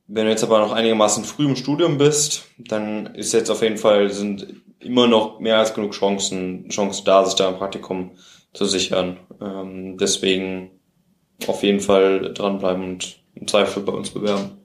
wenn 0.07 0.27
du 0.27 0.31
jetzt 0.31 0.45
aber 0.45 0.59
noch 0.59 0.73
einigermaßen 0.73 1.25
früh 1.25 1.47
im 1.47 1.57
Studium 1.57 1.99
bist, 1.99 2.45
dann 2.59 3.15
ist 3.15 3.33
jetzt 3.33 3.51
auf 3.51 3.63
jeden 3.63 3.79
Fall, 3.79 4.11
sind 4.11 4.47
immer 4.79 5.07
noch 5.07 5.41
mehr 5.41 5.59
als 5.59 5.75
genug 5.75 5.93
Chancen, 5.93 6.69
Chancen 6.69 7.05
da, 7.05 7.25
sich 7.25 7.35
da 7.35 7.49
ein 7.49 7.57
Praktikum 7.57 8.13
zu 8.53 8.67
sichern. 8.67 9.19
Ähm, 9.41 9.97
deswegen 9.99 10.71
auf 11.47 11.63
jeden 11.63 11.81
Fall 11.81 12.33
dranbleiben 12.35 12.85
und 12.85 13.19
im 13.35 13.49
Zweifel 13.49 13.83
bei 13.83 13.93
uns 13.93 14.11
bewerben. 14.11 14.59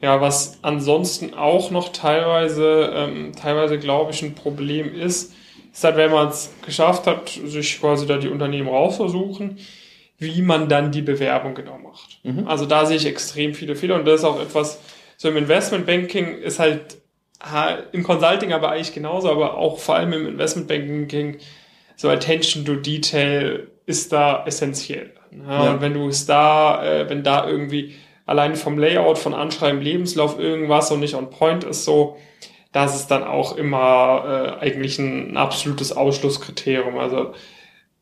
Ja, 0.00 0.20
was 0.20 0.58
ansonsten 0.62 1.34
auch 1.34 1.70
noch 1.70 1.90
teilweise, 1.90 2.92
ähm, 2.92 3.32
teilweise 3.40 3.78
glaube 3.78 4.10
ich, 4.10 4.22
ein 4.22 4.34
Problem 4.34 4.92
ist, 4.92 5.32
ist 5.72 5.84
halt, 5.84 5.96
wenn 5.96 6.10
man 6.10 6.28
es 6.28 6.52
geschafft 6.66 7.06
hat, 7.06 7.30
sich 7.30 7.80
quasi 7.80 8.06
da 8.06 8.18
die 8.18 8.28
Unternehmen 8.28 8.68
rauszusuchen, 8.68 9.58
wie 10.18 10.42
man 10.42 10.68
dann 10.68 10.90
die 10.92 11.02
Bewerbung 11.02 11.54
genau 11.54 11.78
macht. 11.78 12.18
Mhm. 12.24 12.46
Also 12.46 12.66
da 12.66 12.84
sehe 12.84 12.96
ich 12.96 13.06
extrem 13.06 13.54
viele 13.54 13.76
Fehler 13.76 13.94
und 13.94 14.04
das 14.04 14.20
ist 14.20 14.24
auch 14.24 14.40
etwas, 14.40 14.80
so 15.16 15.28
im 15.28 15.36
Investmentbanking 15.36 16.38
ist 16.38 16.58
halt 16.58 16.98
im 17.92 18.04
Consulting 18.04 18.52
aber 18.52 18.70
eigentlich 18.70 18.94
genauso, 18.94 19.30
aber 19.30 19.56
auch 19.56 19.78
vor 19.78 19.96
allem 19.96 20.12
im 20.12 20.26
Investmentbanking 20.26 21.38
so 21.96 22.08
Attention 22.08 22.64
to 22.64 22.76
Detail 22.76 23.68
ist 23.86 24.12
da 24.12 24.44
essentiell. 24.46 25.12
Ja, 25.30 25.64
ja. 25.64 25.72
Und 25.72 25.80
wenn 25.80 25.94
du 25.94 26.08
es 26.08 26.26
da, 26.26 26.84
äh, 26.84 27.08
wenn 27.08 27.22
da 27.22 27.48
irgendwie 27.48 27.94
allein 28.26 28.56
vom 28.56 28.78
Layout, 28.78 29.18
von 29.18 29.34
Anschreiben, 29.34 29.80
Lebenslauf 29.80 30.38
irgendwas 30.38 30.90
und 30.90 31.00
nicht 31.00 31.14
on 31.14 31.30
point 31.30 31.64
ist 31.64 31.84
so, 31.84 32.16
das 32.72 32.96
ist 32.96 33.08
dann 33.08 33.24
auch 33.24 33.56
immer 33.56 34.58
äh, 34.60 34.64
eigentlich 34.64 34.98
ein, 34.98 35.32
ein 35.32 35.36
absolutes 35.36 35.94
Ausschlusskriterium. 35.94 36.98
Also 36.98 37.34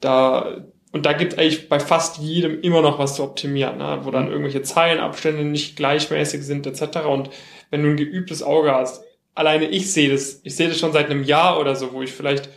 da 0.00 0.62
und 0.92 1.06
da 1.06 1.12
gibt 1.12 1.38
eigentlich 1.38 1.68
bei 1.68 1.78
fast 1.78 2.18
jedem 2.18 2.60
immer 2.62 2.82
noch 2.82 2.98
was 2.98 3.14
zu 3.14 3.22
optimieren, 3.22 3.78
ne? 3.78 4.00
wo 4.02 4.10
dann 4.10 4.26
mhm. 4.26 4.32
irgendwelche 4.32 4.62
Zeilenabstände 4.62 5.44
nicht 5.44 5.76
gleichmäßig 5.76 6.42
sind 6.42 6.66
etc. 6.66 7.06
Und 7.06 7.30
wenn 7.70 7.82
du 7.82 7.90
ein 7.90 7.96
geübtes 7.96 8.42
Auge 8.42 8.74
hast, 8.74 9.04
alleine 9.34 9.66
ich 9.66 9.92
sehe 9.92 10.10
das, 10.10 10.40
ich 10.42 10.56
sehe 10.56 10.68
das 10.68 10.78
schon 10.78 10.92
seit 10.92 11.10
einem 11.10 11.22
Jahr 11.22 11.60
oder 11.60 11.76
so, 11.76 11.92
wo 11.92 12.02
ich 12.02 12.12
vielleicht 12.12 12.48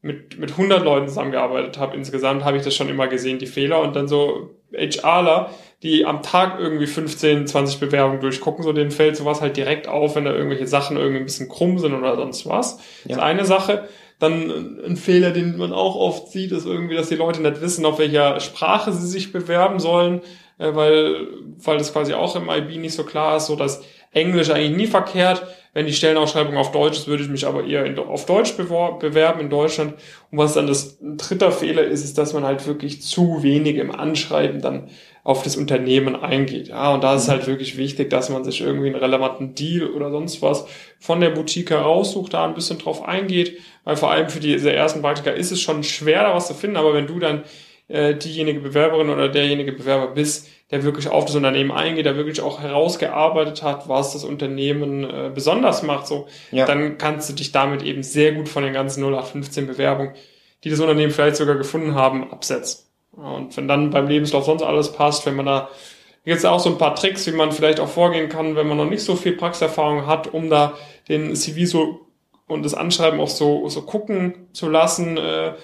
mit, 0.00 0.38
mit 0.38 0.52
100 0.52 0.84
Leuten 0.84 1.08
zusammengearbeitet 1.08 1.78
habe. 1.78 1.96
Insgesamt 1.96 2.44
habe 2.44 2.56
ich 2.56 2.62
das 2.62 2.74
schon 2.74 2.88
immer 2.88 3.08
gesehen, 3.08 3.38
die 3.38 3.46
Fehler. 3.46 3.80
Und 3.80 3.96
dann 3.96 4.08
so 4.08 4.50
HRler, 4.72 5.50
die 5.82 6.04
am 6.04 6.22
Tag 6.22 6.58
irgendwie 6.60 6.86
15, 6.86 7.46
20 7.46 7.80
Bewerbungen 7.80 8.20
durchgucken, 8.20 8.62
so 8.62 8.72
denen 8.72 8.90
fällt 8.90 9.16
sowas 9.16 9.40
halt 9.40 9.56
direkt 9.56 9.88
auf, 9.88 10.14
wenn 10.14 10.24
da 10.24 10.32
irgendwelche 10.32 10.66
Sachen 10.66 10.96
irgendwie 10.96 11.18
ein 11.18 11.24
bisschen 11.24 11.48
krumm 11.48 11.78
sind 11.78 11.94
oder 11.94 12.16
sonst 12.16 12.46
was. 12.46 12.78
Ja. 13.04 13.08
Das 13.08 13.16
ist 13.16 13.22
eine 13.22 13.44
Sache. 13.44 13.88
Dann 14.18 14.80
ein 14.84 14.96
Fehler, 14.96 15.30
den 15.30 15.56
man 15.56 15.72
auch 15.72 15.94
oft 15.94 16.28
sieht, 16.28 16.50
ist 16.50 16.66
irgendwie, 16.66 16.96
dass 16.96 17.08
die 17.08 17.14
Leute 17.14 17.40
nicht 17.40 17.60
wissen, 17.60 17.84
auf 17.84 17.98
welcher 17.98 18.40
Sprache 18.40 18.92
sie 18.92 19.06
sich 19.06 19.32
bewerben 19.32 19.78
sollen, 19.78 20.22
äh, 20.58 20.74
weil, 20.74 21.28
weil 21.62 21.78
das 21.78 21.92
quasi 21.92 22.14
auch 22.14 22.34
im 22.34 22.50
IB 22.50 22.78
nicht 22.78 22.94
so 22.94 23.04
klar 23.04 23.36
ist, 23.36 23.46
so 23.46 23.54
dass 23.54 23.82
Englisch 24.12 24.50
eigentlich 24.50 24.76
nie 24.76 24.86
verkehrt. 24.86 25.46
Wenn 25.74 25.86
die 25.86 25.92
Stellenausschreibung 25.92 26.56
auf 26.56 26.72
Deutsch 26.72 26.98
ist, 26.98 27.06
würde 27.08 27.22
ich 27.22 27.28
mich 27.28 27.46
aber 27.46 27.64
eher 27.64 27.84
in, 27.84 27.98
auf 27.98 28.26
Deutsch 28.26 28.56
bewerben 28.56 29.40
in 29.40 29.50
Deutschland. 29.50 29.94
Und 30.30 30.38
was 30.38 30.54
dann 30.54 30.66
das 30.66 30.98
dritte 31.00 31.52
Fehler 31.52 31.84
ist, 31.84 32.04
ist, 32.04 32.18
dass 32.18 32.32
man 32.32 32.44
halt 32.44 32.66
wirklich 32.66 33.02
zu 33.02 33.42
wenig 33.42 33.76
im 33.76 33.90
Anschreiben 33.90 34.60
dann 34.60 34.88
auf 35.24 35.42
das 35.42 35.56
Unternehmen 35.56 36.16
eingeht. 36.16 36.68
Ja, 36.68 36.94
und 36.94 37.04
da 37.04 37.14
ist 37.14 37.28
halt 37.28 37.46
wirklich 37.46 37.76
wichtig, 37.76 38.08
dass 38.08 38.30
man 38.30 38.44
sich 38.44 38.62
irgendwie 38.62 38.86
einen 38.86 38.96
relevanten 38.96 39.54
Deal 39.54 39.90
oder 39.90 40.10
sonst 40.10 40.40
was 40.40 40.66
von 40.98 41.20
der 41.20 41.30
Boutique 41.30 41.70
heraussucht, 41.70 42.32
da 42.32 42.46
ein 42.46 42.54
bisschen 42.54 42.78
drauf 42.78 43.06
eingeht, 43.06 43.58
weil 43.84 43.96
vor 43.96 44.10
allem 44.10 44.30
für 44.30 44.40
diese 44.40 44.72
ersten 44.72 45.02
Praktika 45.02 45.30
ist 45.30 45.52
es 45.52 45.60
schon 45.60 45.82
schwer, 45.82 46.22
da 46.22 46.34
was 46.34 46.46
zu 46.46 46.54
finden, 46.54 46.78
aber 46.78 46.94
wenn 46.94 47.06
du 47.06 47.18
dann 47.18 47.42
äh, 47.88 48.14
diejenige 48.14 48.60
Bewerberin 48.60 49.10
oder 49.10 49.28
derjenige 49.28 49.72
Bewerber 49.72 50.08
bist, 50.08 50.48
der 50.70 50.82
wirklich 50.82 51.08
auf 51.08 51.24
das 51.24 51.34
Unternehmen 51.34 51.72
eingeht, 51.72 52.04
der 52.04 52.16
wirklich 52.16 52.40
auch 52.40 52.60
herausgearbeitet 52.60 53.62
hat, 53.62 53.88
was 53.88 54.12
das 54.12 54.24
Unternehmen 54.24 55.04
äh, 55.04 55.30
besonders 55.34 55.82
macht, 55.82 56.06
so, 56.06 56.26
ja. 56.50 56.66
dann 56.66 56.98
kannst 56.98 57.30
du 57.30 57.32
dich 57.32 57.52
damit 57.52 57.82
eben 57.82 58.02
sehr 58.02 58.32
gut 58.32 58.48
von 58.48 58.62
den 58.62 58.74
ganzen 58.74 59.02
0815 59.02 59.66
Bewerbungen, 59.66 60.14
die 60.64 60.70
das 60.70 60.80
Unternehmen 60.80 61.12
vielleicht 61.12 61.36
sogar 61.36 61.56
gefunden 61.56 61.94
haben, 61.94 62.30
absetzen. 62.30 62.84
Und 63.12 63.56
wenn 63.56 63.66
dann 63.66 63.90
beim 63.90 64.08
Lebenslauf 64.08 64.44
sonst 64.44 64.62
alles 64.62 64.92
passt, 64.92 65.24
wenn 65.26 65.36
man 65.36 65.46
da 65.46 65.70
jetzt 66.24 66.44
auch 66.44 66.60
so 66.60 66.68
ein 66.68 66.78
paar 66.78 66.94
Tricks, 66.94 67.26
wie 67.26 67.32
man 67.32 67.52
vielleicht 67.52 67.80
auch 67.80 67.88
vorgehen 67.88 68.28
kann, 68.28 68.54
wenn 68.54 68.68
man 68.68 68.76
noch 68.76 68.88
nicht 68.88 69.02
so 69.02 69.16
viel 69.16 69.32
Praxiserfahrung 69.32 70.06
hat, 70.06 70.32
um 70.32 70.50
da 70.50 70.74
den 71.08 71.34
CV 71.34 71.64
so 71.64 72.00
und 72.46 72.64
das 72.64 72.74
Anschreiben 72.74 73.20
auch 73.20 73.28
so, 73.28 73.68
so 73.68 73.82
gucken 73.82 74.48
zu 74.52 74.68
lassen, 74.68 75.16
äh, 75.16 75.54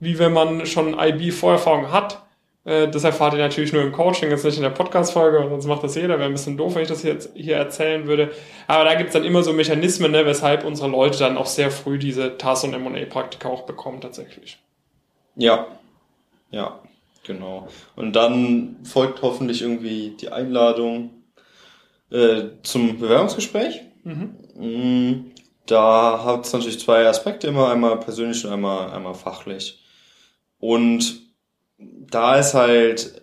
wie 0.00 0.18
wenn 0.18 0.32
man 0.32 0.66
schon 0.66 0.98
IB-Vorerfahrung 0.98 1.92
hat 1.92 2.27
äh, 2.68 2.90
das 2.90 3.02
erfahrt 3.02 3.32
ihr 3.32 3.38
natürlich 3.38 3.72
nur 3.72 3.82
im 3.82 3.92
Coaching, 3.92 4.28
jetzt 4.28 4.44
nicht 4.44 4.58
in 4.58 4.62
der 4.62 4.70
Podcast-Folge, 4.70 5.46
sonst 5.48 5.66
macht 5.66 5.82
das 5.84 5.94
jeder. 5.94 6.18
Wäre 6.18 6.24
ein 6.24 6.32
bisschen 6.32 6.58
doof, 6.58 6.74
wenn 6.74 6.82
ich 6.82 6.88
das 6.88 7.02
jetzt 7.02 7.30
hier 7.34 7.56
erzählen 7.56 8.06
würde. 8.06 8.30
Aber 8.66 8.84
da 8.84 8.94
gibt's 8.94 9.14
dann 9.14 9.24
immer 9.24 9.42
so 9.42 9.54
Mechanismen, 9.54 10.12
ne, 10.12 10.26
weshalb 10.26 10.64
unsere 10.64 10.88
Leute 10.88 11.18
dann 11.18 11.38
auch 11.38 11.46
sehr 11.46 11.70
früh 11.70 11.98
diese 11.98 12.36
TAS 12.36 12.64
und 12.64 12.74
M&A-Praktika 12.74 13.48
auch 13.48 13.62
bekommen 13.62 14.02
tatsächlich. 14.02 14.58
Ja, 15.34 15.66
ja, 16.50 16.78
genau. 17.26 17.68
Und 17.96 18.14
dann 18.14 18.76
folgt 18.84 19.22
hoffentlich 19.22 19.62
irgendwie 19.62 20.16
die 20.20 20.30
Einladung 20.30 21.10
äh, 22.10 22.42
zum 22.62 22.98
Bewerbungsgespräch. 22.98 23.80
Mhm. 24.04 24.34
Mm, 24.56 25.32
da 25.64 26.22
hat 26.22 26.44
es 26.44 26.52
natürlich 26.52 26.80
zwei 26.80 27.06
Aspekte 27.06 27.46
immer, 27.46 27.70
einmal 27.70 27.98
persönlich 27.98 28.44
und 28.44 28.52
einmal, 28.52 28.90
einmal 28.90 29.14
fachlich. 29.14 29.82
Und 30.58 31.27
da 31.78 32.38
ist 32.38 32.54
halt, 32.54 33.22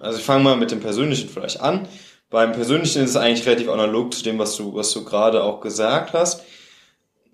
also 0.00 0.18
ich 0.18 0.24
fange 0.24 0.44
mal 0.44 0.56
mit 0.56 0.70
dem 0.70 0.80
Persönlichen 0.80 1.28
vielleicht 1.28 1.60
an. 1.60 1.86
Beim 2.30 2.52
Persönlichen 2.52 3.02
ist 3.02 3.10
es 3.10 3.16
eigentlich 3.16 3.46
relativ 3.46 3.68
analog 3.68 4.14
zu 4.14 4.22
dem, 4.22 4.38
was 4.38 4.56
du, 4.56 4.74
was 4.74 4.92
du 4.92 5.04
gerade 5.04 5.42
auch 5.42 5.60
gesagt 5.60 6.12
hast. 6.12 6.42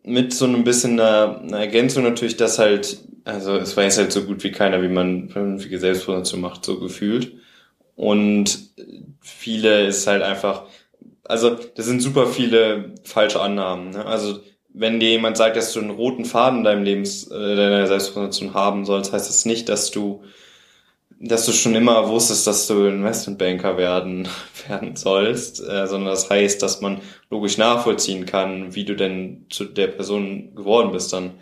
Mit 0.02 0.32
so 0.32 0.46
ein 0.46 0.64
bisschen 0.64 0.98
einer, 0.98 1.40
einer 1.40 1.58
Ergänzung 1.58 2.04
natürlich, 2.04 2.36
dass 2.36 2.58
halt, 2.58 2.98
also 3.24 3.56
es 3.56 3.76
weiß 3.76 3.98
halt 3.98 4.12
so 4.12 4.24
gut 4.24 4.42
wie 4.44 4.52
keiner, 4.52 4.82
wie 4.82 4.88
man 4.88 5.28
vernünftige 5.28 5.78
Selbstpräsentation 5.78 6.40
macht, 6.40 6.64
so 6.64 6.78
gefühlt. 6.78 7.34
Und 7.94 8.70
viele 9.20 9.86
ist 9.86 10.06
halt 10.06 10.22
einfach, 10.22 10.64
also 11.24 11.56
das 11.74 11.86
sind 11.86 12.00
super 12.00 12.26
viele 12.26 12.94
falsche 13.04 13.40
Annahmen. 13.40 13.90
Ne? 13.90 14.04
Also 14.04 14.40
wenn 14.72 15.00
dir 15.00 15.10
jemand 15.10 15.36
sagt, 15.36 15.56
dass 15.56 15.72
du 15.72 15.80
einen 15.80 15.90
roten 15.90 16.24
Faden 16.24 16.58
in 16.58 16.64
deinem 16.64 16.84
Lebens, 16.84 17.26
äh, 17.28 17.56
deiner 17.56 17.86
Selbstpräsentation 17.86 18.54
haben 18.54 18.84
sollst, 18.84 19.12
heißt 19.12 19.28
das 19.28 19.44
nicht, 19.44 19.68
dass 19.68 19.90
du 19.90 20.22
dass 21.18 21.46
du 21.46 21.52
schon 21.52 21.74
immer 21.74 22.08
wusstest, 22.08 22.46
dass 22.46 22.66
du 22.66 22.86
Investmentbanker 22.86 23.76
werden, 23.76 24.28
werden 24.68 24.96
sollst, 24.96 25.60
äh, 25.60 25.86
sondern 25.86 26.10
das 26.10 26.28
heißt, 26.28 26.62
dass 26.62 26.80
man 26.80 27.00
logisch 27.30 27.58
nachvollziehen 27.58 28.26
kann, 28.26 28.74
wie 28.74 28.84
du 28.84 28.94
denn 28.94 29.46
zu 29.50 29.64
der 29.64 29.88
Person 29.88 30.54
geworden 30.54 30.92
bist 30.92 31.12
dann, 31.12 31.32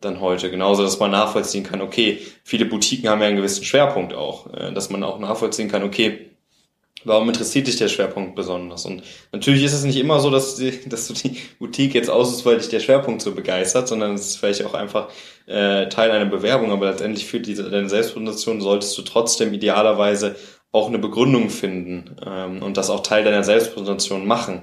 dann 0.00 0.20
heute. 0.20 0.50
Genauso, 0.50 0.82
dass 0.82 1.00
man 1.00 1.10
nachvollziehen 1.10 1.64
kann, 1.64 1.80
okay, 1.80 2.18
viele 2.44 2.66
Boutiquen 2.66 3.08
haben 3.08 3.20
ja 3.20 3.28
einen 3.28 3.36
gewissen 3.36 3.64
Schwerpunkt 3.64 4.14
auch, 4.14 4.52
äh, 4.52 4.72
dass 4.72 4.90
man 4.90 5.02
auch 5.02 5.18
nachvollziehen 5.18 5.68
kann, 5.70 5.82
okay, 5.82 6.30
Warum 7.04 7.28
interessiert 7.28 7.66
dich 7.66 7.76
der 7.76 7.88
Schwerpunkt 7.88 8.34
besonders? 8.34 8.86
Und 8.86 9.02
natürlich 9.32 9.62
ist 9.62 9.74
es 9.74 9.84
nicht 9.84 9.98
immer 9.98 10.20
so, 10.20 10.30
dass, 10.30 10.56
die, 10.56 10.72
dass 10.88 11.06
du 11.08 11.14
die 11.14 11.38
Boutique 11.58 11.94
jetzt 11.94 12.10
aussuchst, 12.10 12.46
weil 12.46 12.58
dich 12.58 12.68
der 12.68 12.80
Schwerpunkt 12.80 13.22
so 13.22 13.34
begeistert, 13.34 13.88
sondern 13.88 14.14
es 14.14 14.26
ist 14.26 14.36
vielleicht 14.36 14.64
auch 14.64 14.74
einfach 14.74 15.08
äh, 15.46 15.88
Teil 15.88 16.10
einer 16.10 16.30
Bewerbung, 16.30 16.72
aber 16.72 16.90
letztendlich 16.90 17.26
für 17.26 17.40
diese, 17.40 17.70
deine 17.70 17.88
Selbstpräsentation 17.88 18.60
solltest 18.60 18.96
du 18.96 19.02
trotzdem 19.02 19.52
idealerweise 19.52 20.36
auch 20.72 20.88
eine 20.88 20.98
Begründung 20.98 21.50
finden 21.50 22.16
ähm, 22.26 22.62
und 22.62 22.76
das 22.76 22.90
auch 22.90 23.02
Teil 23.02 23.22
deiner 23.22 23.44
Selbstpräsentation 23.44 24.26
machen, 24.26 24.62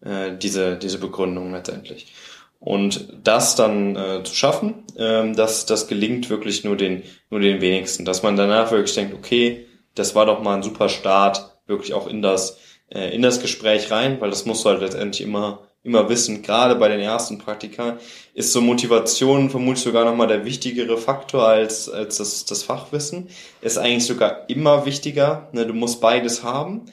äh, 0.00 0.36
diese, 0.36 0.76
diese 0.76 0.98
Begründung 0.98 1.52
letztendlich. 1.52 2.12
Und 2.60 3.08
das 3.24 3.56
dann 3.56 3.96
äh, 3.96 4.22
zu 4.22 4.34
schaffen, 4.34 4.84
ähm, 4.96 5.34
das, 5.34 5.64
das 5.64 5.88
gelingt 5.88 6.28
wirklich 6.28 6.62
nur 6.62 6.76
den, 6.76 7.02
nur 7.30 7.40
den 7.40 7.62
wenigsten, 7.62 8.04
dass 8.04 8.22
man 8.22 8.36
danach 8.36 8.70
wirklich 8.70 8.94
denkt, 8.94 9.14
okay, 9.14 9.66
das 9.94 10.14
war 10.14 10.26
doch 10.26 10.42
mal 10.42 10.56
ein 10.56 10.62
super 10.62 10.88
Start, 10.88 11.58
wirklich 11.70 11.94
auch 11.94 12.06
in 12.06 12.20
das, 12.20 12.58
äh, 12.90 13.14
in 13.14 13.22
das 13.22 13.40
Gespräch 13.40 13.90
rein, 13.90 14.20
weil 14.20 14.28
das 14.28 14.44
musst 14.44 14.64
du 14.64 14.68
halt 14.68 14.82
letztendlich 14.82 15.26
immer, 15.26 15.66
immer 15.82 16.08
wissen. 16.10 16.42
Gerade 16.42 16.74
bei 16.74 16.88
den 16.88 17.00
ersten 17.00 17.38
Praktika 17.38 17.98
ist 18.34 18.52
so 18.52 18.60
Motivation 18.60 19.48
vermutlich 19.48 19.82
sogar 19.82 20.04
nochmal 20.04 20.28
der 20.28 20.44
wichtigere 20.44 20.98
Faktor 20.98 21.48
als, 21.48 21.88
als 21.88 22.18
das, 22.18 22.44
das 22.44 22.62
Fachwissen. 22.62 23.28
Ist 23.62 23.78
eigentlich 23.78 24.06
sogar 24.06 24.50
immer 24.50 24.84
wichtiger. 24.84 25.48
Ne? 25.52 25.66
Du 25.66 25.72
musst 25.72 26.02
beides 26.02 26.42
haben. 26.42 26.86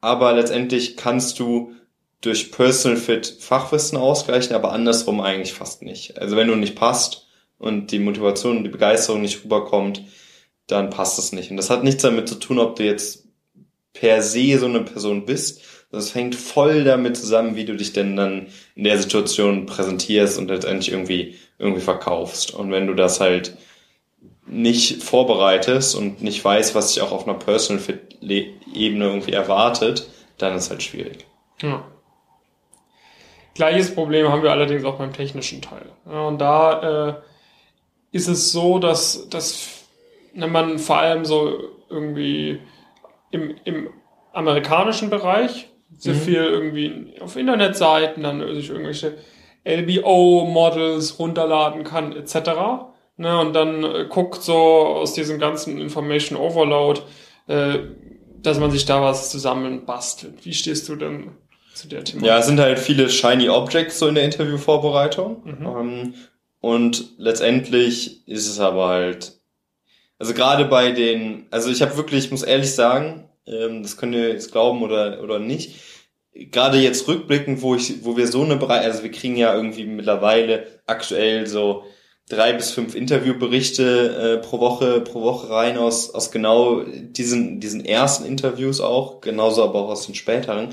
Aber 0.00 0.32
letztendlich 0.32 0.96
kannst 0.96 1.38
du 1.38 1.72
durch 2.20 2.52
Personal 2.52 2.98
Fit 2.98 3.36
Fachwissen 3.38 3.98
ausgleichen, 3.98 4.56
aber 4.56 4.72
andersrum 4.72 5.20
eigentlich 5.20 5.52
fast 5.52 5.82
nicht. 5.82 6.18
Also 6.18 6.36
wenn 6.36 6.48
du 6.48 6.56
nicht 6.56 6.74
passt 6.74 7.26
und 7.58 7.90
die 7.90 7.98
Motivation 7.98 8.58
und 8.58 8.64
die 8.64 8.70
Begeisterung 8.70 9.20
nicht 9.20 9.44
rüberkommt, 9.44 10.02
dann 10.66 10.90
passt 10.90 11.18
es 11.18 11.32
nicht. 11.32 11.50
Und 11.50 11.58
das 11.58 11.70
hat 11.70 11.84
nichts 11.84 12.02
damit 12.02 12.28
zu 12.28 12.36
tun, 12.36 12.58
ob 12.58 12.76
du 12.76 12.84
jetzt 12.84 13.23
per 13.94 14.22
se 14.22 14.58
so 14.58 14.66
eine 14.66 14.80
Person 14.80 15.24
bist. 15.24 15.62
Das 15.90 16.14
hängt 16.14 16.34
voll 16.34 16.84
damit 16.84 17.16
zusammen, 17.16 17.56
wie 17.56 17.64
du 17.64 17.76
dich 17.76 17.92
denn 17.92 18.16
dann 18.16 18.48
in 18.74 18.84
der 18.84 18.98
Situation 18.98 19.66
präsentierst 19.66 20.38
und 20.38 20.48
letztendlich 20.48 20.92
irgendwie, 20.92 21.36
irgendwie 21.58 21.80
verkaufst. 21.80 22.52
Und 22.52 22.70
wenn 22.70 22.86
du 22.86 22.94
das 22.94 23.20
halt 23.20 23.56
nicht 24.46 25.02
vorbereitest 25.02 25.94
und 25.94 26.22
nicht 26.22 26.44
weißt, 26.44 26.74
was 26.74 26.92
sich 26.92 27.02
auch 27.02 27.12
auf 27.12 27.26
einer 27.26 27.38
Personal 27.38 27.82
Fit 27.82 28.00
Ebene 28.22 29.04
irgendwie 29.06 29.32
erwartet, 29.32 30.08
dann 30.38 30.56
ist 30.56 30.70
halt 30.70 30.82
schwierig. 30.82 31.26
Ja. 31.62 31.84
Gleiches 33.54 33.94
Problem 33.94 34.28
haben 34.28 34.42
wir 34.42 34.50
allerdings 34.50 34.84
auch 34.84 34.98
beim 34.98 35.12
technischen 35.12 35.62
Teil. 35.62 35.86
Und 36.04 36.38
da 36.38 37.08
äh, 37.08 37.14
ist 38.10 38.26
es 38.26 38.50
so, 38.50 38.78
dass, 38.78 39.28
dass 39.28 39.84
wenn 40.34 40.50
man 40.50 40.78
vor 40.78 40.98
allem 40.98 41.24
so 41.24 41.58
irgendwie 41.88 42.58
im, 43.34 43.54
im 43.64 43.88
amerikanischen 44.32 45.10
Bereich 45.10 45.68
sehr 45.96 46.14
mhm. 46.14 46.18
viel 46.18 46.36
irgendwie 46.36 47.14
auf 47.20 47.36
Internetseiten 47.36 48.22
dann 48.22 48.54
sich 48.54 48.70
irgendwelche 48.70 49.18
LBO-Models 49.64 51.18
runterladen 51.18 51.84
kann 51.84 52.12
etc. 52.12 52.36
Ne, 53.16 53.38
und 53.40 53.52
dann 53.54 53.84
äh, 53.84 54.06
guckt 54.08 54.42
so 54.42 54.54
aus 54.54 55.14
diesem 55.14 55.38
ganzen 55.38 55.78
Information 55.78 56.38
Overload, 56.38 57.00
äh, 57.46 57.78
dass 58.42 58.58
man 58.58 58.70
sich 58.70 58.86
da 58.86 59.02
was 59.02 59.30
zusammenbastelt. 59.30 60.44
Wie 60.44 60.52
stehst 60.52 60.88
du 60.88 60.96
denn 60.96 61.30
zu 61.74 61.88
der 61.88 62.04
Thematik? 62.04 62.28
Ja, 62.28 62.38
es 62.38 62.46
sind 62.46 62.60
halt 62.60 62.78
viele 62.78 63.08
shiny 63.08 63.48
Objects 63.48 64.00
so 64.00 64.08
in 64.08 64.16
der 64.16 64.24
Interviewvorbereitung. 64.24 65.42
Mhm. 65.44 65.66
Ähm, 65.66 66.14
und 66.60 67.14
letztendlich 67.18 68.26
ist 68.26 68.48
es 68.48 68.58
aber 68.58 68.88
halt, 68.88 69.38
also 70.18 70.34
gerade 70.34 70.64
bei 70.66 70.92
den, 70.92 71.46
also 71.50 71.70
ich 71.70 71.82
habe 71.82 71.96
wirklich, 71.96 72.26
ich 72.26 72.30
muss 72.30 72.42
ehrlich 72.42 72.72
sagen, 72.72 73.28
ähm, 73.46 73.82
das 73.82 73.96
könnt 73.96 74.14
ihr 74.14 74.28
jetzt 74.28 74.52
glauben 74.52 74.82
oder, 74.82 75.22
oder 75.22 75.38
nicht, 75.38 75.76
gerade 76.34 76.78
jetzt 76.78 77.06
rückblickend, 77.08 77.62
wo 77.62 77.74
ich, 77.74 78.04
wo 78.04 78.16
wir 78.16 78.26
so 78.26 78.42
eine 78.42 78.56
Bereich, 78.56 78.82
also 78.82 79.02
wir 79.02 79.10
kriegen 79.10 79.36
ja 79.36 79.54
irgendwie 79.54 79.84
mittlerweile 79.84 80.66
aktuell 80.86 81.46
so 81.46 81.84
drei 82.28 82.52
bis 82.52 82.70
fünf 82.70 82.94
Interviewberichte 82.94 84.38
äh, 84.40 84.46
pro 84.46 84.60
Woche 84.60 85.00
pro 85.02 85.22
Woche 85.22 85.50
rein 85.50 85.76
aus 85.76 86.14
aus 86.14 86.30
genau 86.30 86.80
diesen 86.82 87.60
diesen 87.60 87.84
ersten 87.84 88.24
Interviews 88.24 88.80
auch 88.80 89.20
genauso 89.20 89.62
aber 89.62 89.80
auch 89.80 89.90
aus 89.90 90.06
den 90.06 90.14
späteren. 90.14 90.70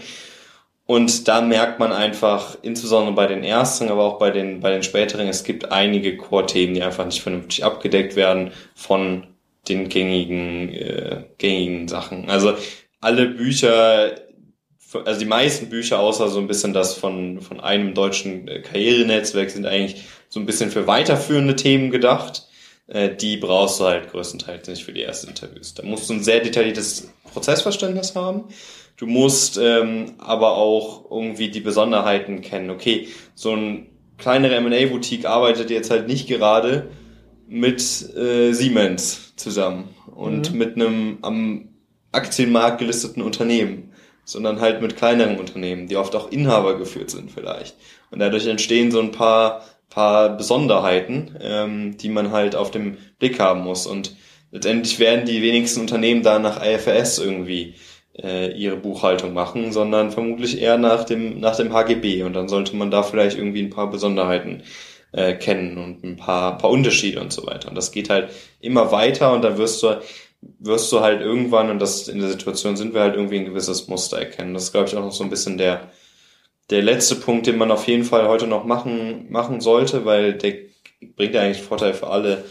Und 0.88 1.28
da 1.28 1.42
merkt 1.42 1.80
man 1.80 1.94
einfach 1.94 2.58
insbesondere 2.64 3.16
bei 3.16 3.28
den 3.28 3.44
ersten 3.44 3.90
aber 3.90 4.04
auch 4.04 4.18
bei 4.20 4.32
den 4.32 4.62
bei 4.62 4.72
den 4.72 4.84
späteren 4.84 5.28
es 5.28 5.44
gibt 5.44 5.72
einige 5.72 6.18
Core-Themen 6.18 6.74
die 6.74 6.84
einfach 6.84 7.06
nicht 7.06 7.22
vernünftig 7.22 7.64
abgedeckt 7.66 8.16
werden 8.16 8.52
von 8.76 9.28
den 9.68 9.90
gängigen 9.90 10.70
äh, 10.70 11.26
gängigen 11.38 11.88
Sachen 11.88 12.30
also 12.30 12.54
alle 13.00 13.28
Bücher 13.28 14.16
also 15.06 15.20
die 15.20 15.26
meisten 15.26 15.70
Bücher, 15.70 16.00
außer 16.00 16.30
so 16.30 16.40
ein 16.40 16.48
bisschen 16.48 16.74
das 16.74 16.96
von, 16.96 17.42
von 17.42 17.60
einem 17.60 17.94
deutschen 17.94 18.48
äh, 18.48 18.62
Karrierenetzwerk, 18.62 19.50
sind 19.50 19.66
eigentlich 19.66 20.04
so 20.30 20.40
ein 20.40 20.46
bisschen 20.46 20.72
für 20.72 20.88
weiterführende 20.88 21.56
Themen 21.56 21.92
gedacht. 21.92 22.48
Äh, 22.88 23.16
die 23.16 23.38
brauchst 23.38 23.80
du 23.80 23.86
halt 23.86 24.12
größtenteils 24.12 24.68
nicht 24.68 24.84
für 24.84 24.94
die 24.94 25.04
ersten 25.04 25.30
Interviews. 25.30 25.74
Da 25.74 25.84
musst 25.84 26.10
du 26.10 26.14
ein 26.14 26.24
sehr 26.24 26.42
detailliertes 26.42 27.12
Prozessverständnis 27.32 28.16
haben. 28.16 28.46
Du 28.98 29.08
musst 29.08 29.58
ähm, 29.58 30.14
aber 30.20 30.58
auch 30.58 31.10
irgendwie 31.10 31.50
die 31.50 31.62
Besonderheiten 31.62 32.42
kennen. 32.42 32.70
Okay, 32.70 33.08
so 33.34 33.56
ein 33.56 33.88
kleinere 34.18 34.56
M&A-Boutique 34.56 35.26
arbeitet 35.26 35.72
jetzt 35.72 35.90
halt 35.90 36.08
nicht 36.08 36.28
gerade 36.28 36.92
mit 37.52 37.82
äh, 38.16 38.54
Siemens 38.54 39.34
zusammen 39.36 39.90
und 40.16 40.52
mhm. 40.52 40.58
mit 40.58 40.76
einem 40.76 41.18
am 41.22 41.70
Aktienmarkt 42.12 42.80
gelisteten 42.80 43.22
Unternehmen 43.22 43.92
sondern 44.32 44.62
halt 44.62 44.82
mit 44.82 44.96
kleineren 44.96 45.38
Unternehmen, 45.38 45.88
die 45.88 45.98
oft 45.98 46.16
auch 46.16 46.32
Inhaber 46.32 46.78
geführt 46.78 47.10
sind 47.10 47.32
vielleicht. 47.32 47.76
Und 48.12 48.20
dadurch 48.20 48.48
entstehen 48.48 48.92
so 48.92 49.00
ein 49.00 49.12
paar, 49.12 49.66
paar 49.90 50.38
Besonderheiten, 50.38 51.36
ähm, 51.42 51.98
die 51.98 52.10
man 52.10 52.32
halt 52.32 52.56
auf 52.56 52.72
dem 52.72 52.98
Blick 53.20 53.40
haben 53.40 53.62
muss. 53.62 53.88
Und 53.88 54.16
letztendlich 54.52 55.00
werden 55.00 55.26
die 55.26 55.42
wenigsten 55.42 55.82
Unternehmen 55.82 56.24
da 56.24 56.40
nach 56.40 56.64
IFRS 56.64 57.20
irgendwie 57.20 57.76
äh, 58.22 58.52
ihre 58.54 58.78
Buchhaltung 58.78 59.34
machen, 59.34 59.72
sondern 59.72 60.12
vermutlich 60.12 60.62
eher 60.62 60.78
nach 60.78 61.04
dem, 61.04 61.40
nach 61.40 61.58
dem 61.58 61.74
HGB. 61.74 62.24
Und 62.24 62.34
dann 62.34 62.48
sollte 62.48 62.76
man 62.76 62.92
da 62.92 63.04
vielleicht 63.04 63.38
irgendwie 63.38 63.64
ein 63.64 63.70
paar 63.70 63.90
Besonderheiten 63.90 64.64
äh, 65.12 65.34
kennen 65.34 65.78
und 65.78 66.04
ein 66.04 66.16
paar, 66.18 66.58
paar 66.58 66.70
Unterschiede 66.70 67.20
und 67.22 67.34
so 67.34 67.46
weiter. 67.46 67.70
Und 67.70 67.76
das 67.76 67.92
geht 67.92 68.10
halt 68.10 68.30
immer 68.60 68.92
weiter 68.92 69.34
und 69.34 69.44
dann 69.44 69.58
wirst 69.58 69.84
du 69.84 70.02
wirst 70.60 70.92
du 70.92 71.02
halt 71.02 71.22
irgendwann, 71.22 71.70
und 71.70 71.80
das 71.80 72.08
in 72.08 72.20
der 72.20 72.30
Situation 72.30 72.76
sind 72.76 72.94
wir 72.94 73.02
halt 73.02 73.16
irgendwie 73.16 73.38
ein 73.38 73.46
gewisses 73.46 73.88
Muster 73.88 74.18
erkennen. 74.18 74.54
Das 74.54 74.64
ist, 74.64 74.72
glaube 74.72 74.88
ich, 74.88 74.96
auch 74.96 75.02
noch 75.02 75.12
so 75.12 75.24
ein 75.24 75.30
bisschen 75.30 75.58
der, 75.58 75.92
der 76.70 76.82
letzte 76.82 77.16
Punkt, 77.16 77.48
den 77.48 77.58
man 77.58 77.72
auf 77.72 77.88
jeden 77.88 78.04
Fall 78.04 78.28
heute 78.28 78.48
noch 78.48 78.64
machen, 78.64 79.32
machen 79.32 79.62
sollte, 79.62 80.06
weil 80.06 80.34
der 80.34 80.56
bringt 81.16 81.36
ja 81.36 81.42
eigentlich 81.42 81.62
Vorteil 81.62 81.94
für 81.94 82.08
alle, 82.08 82.46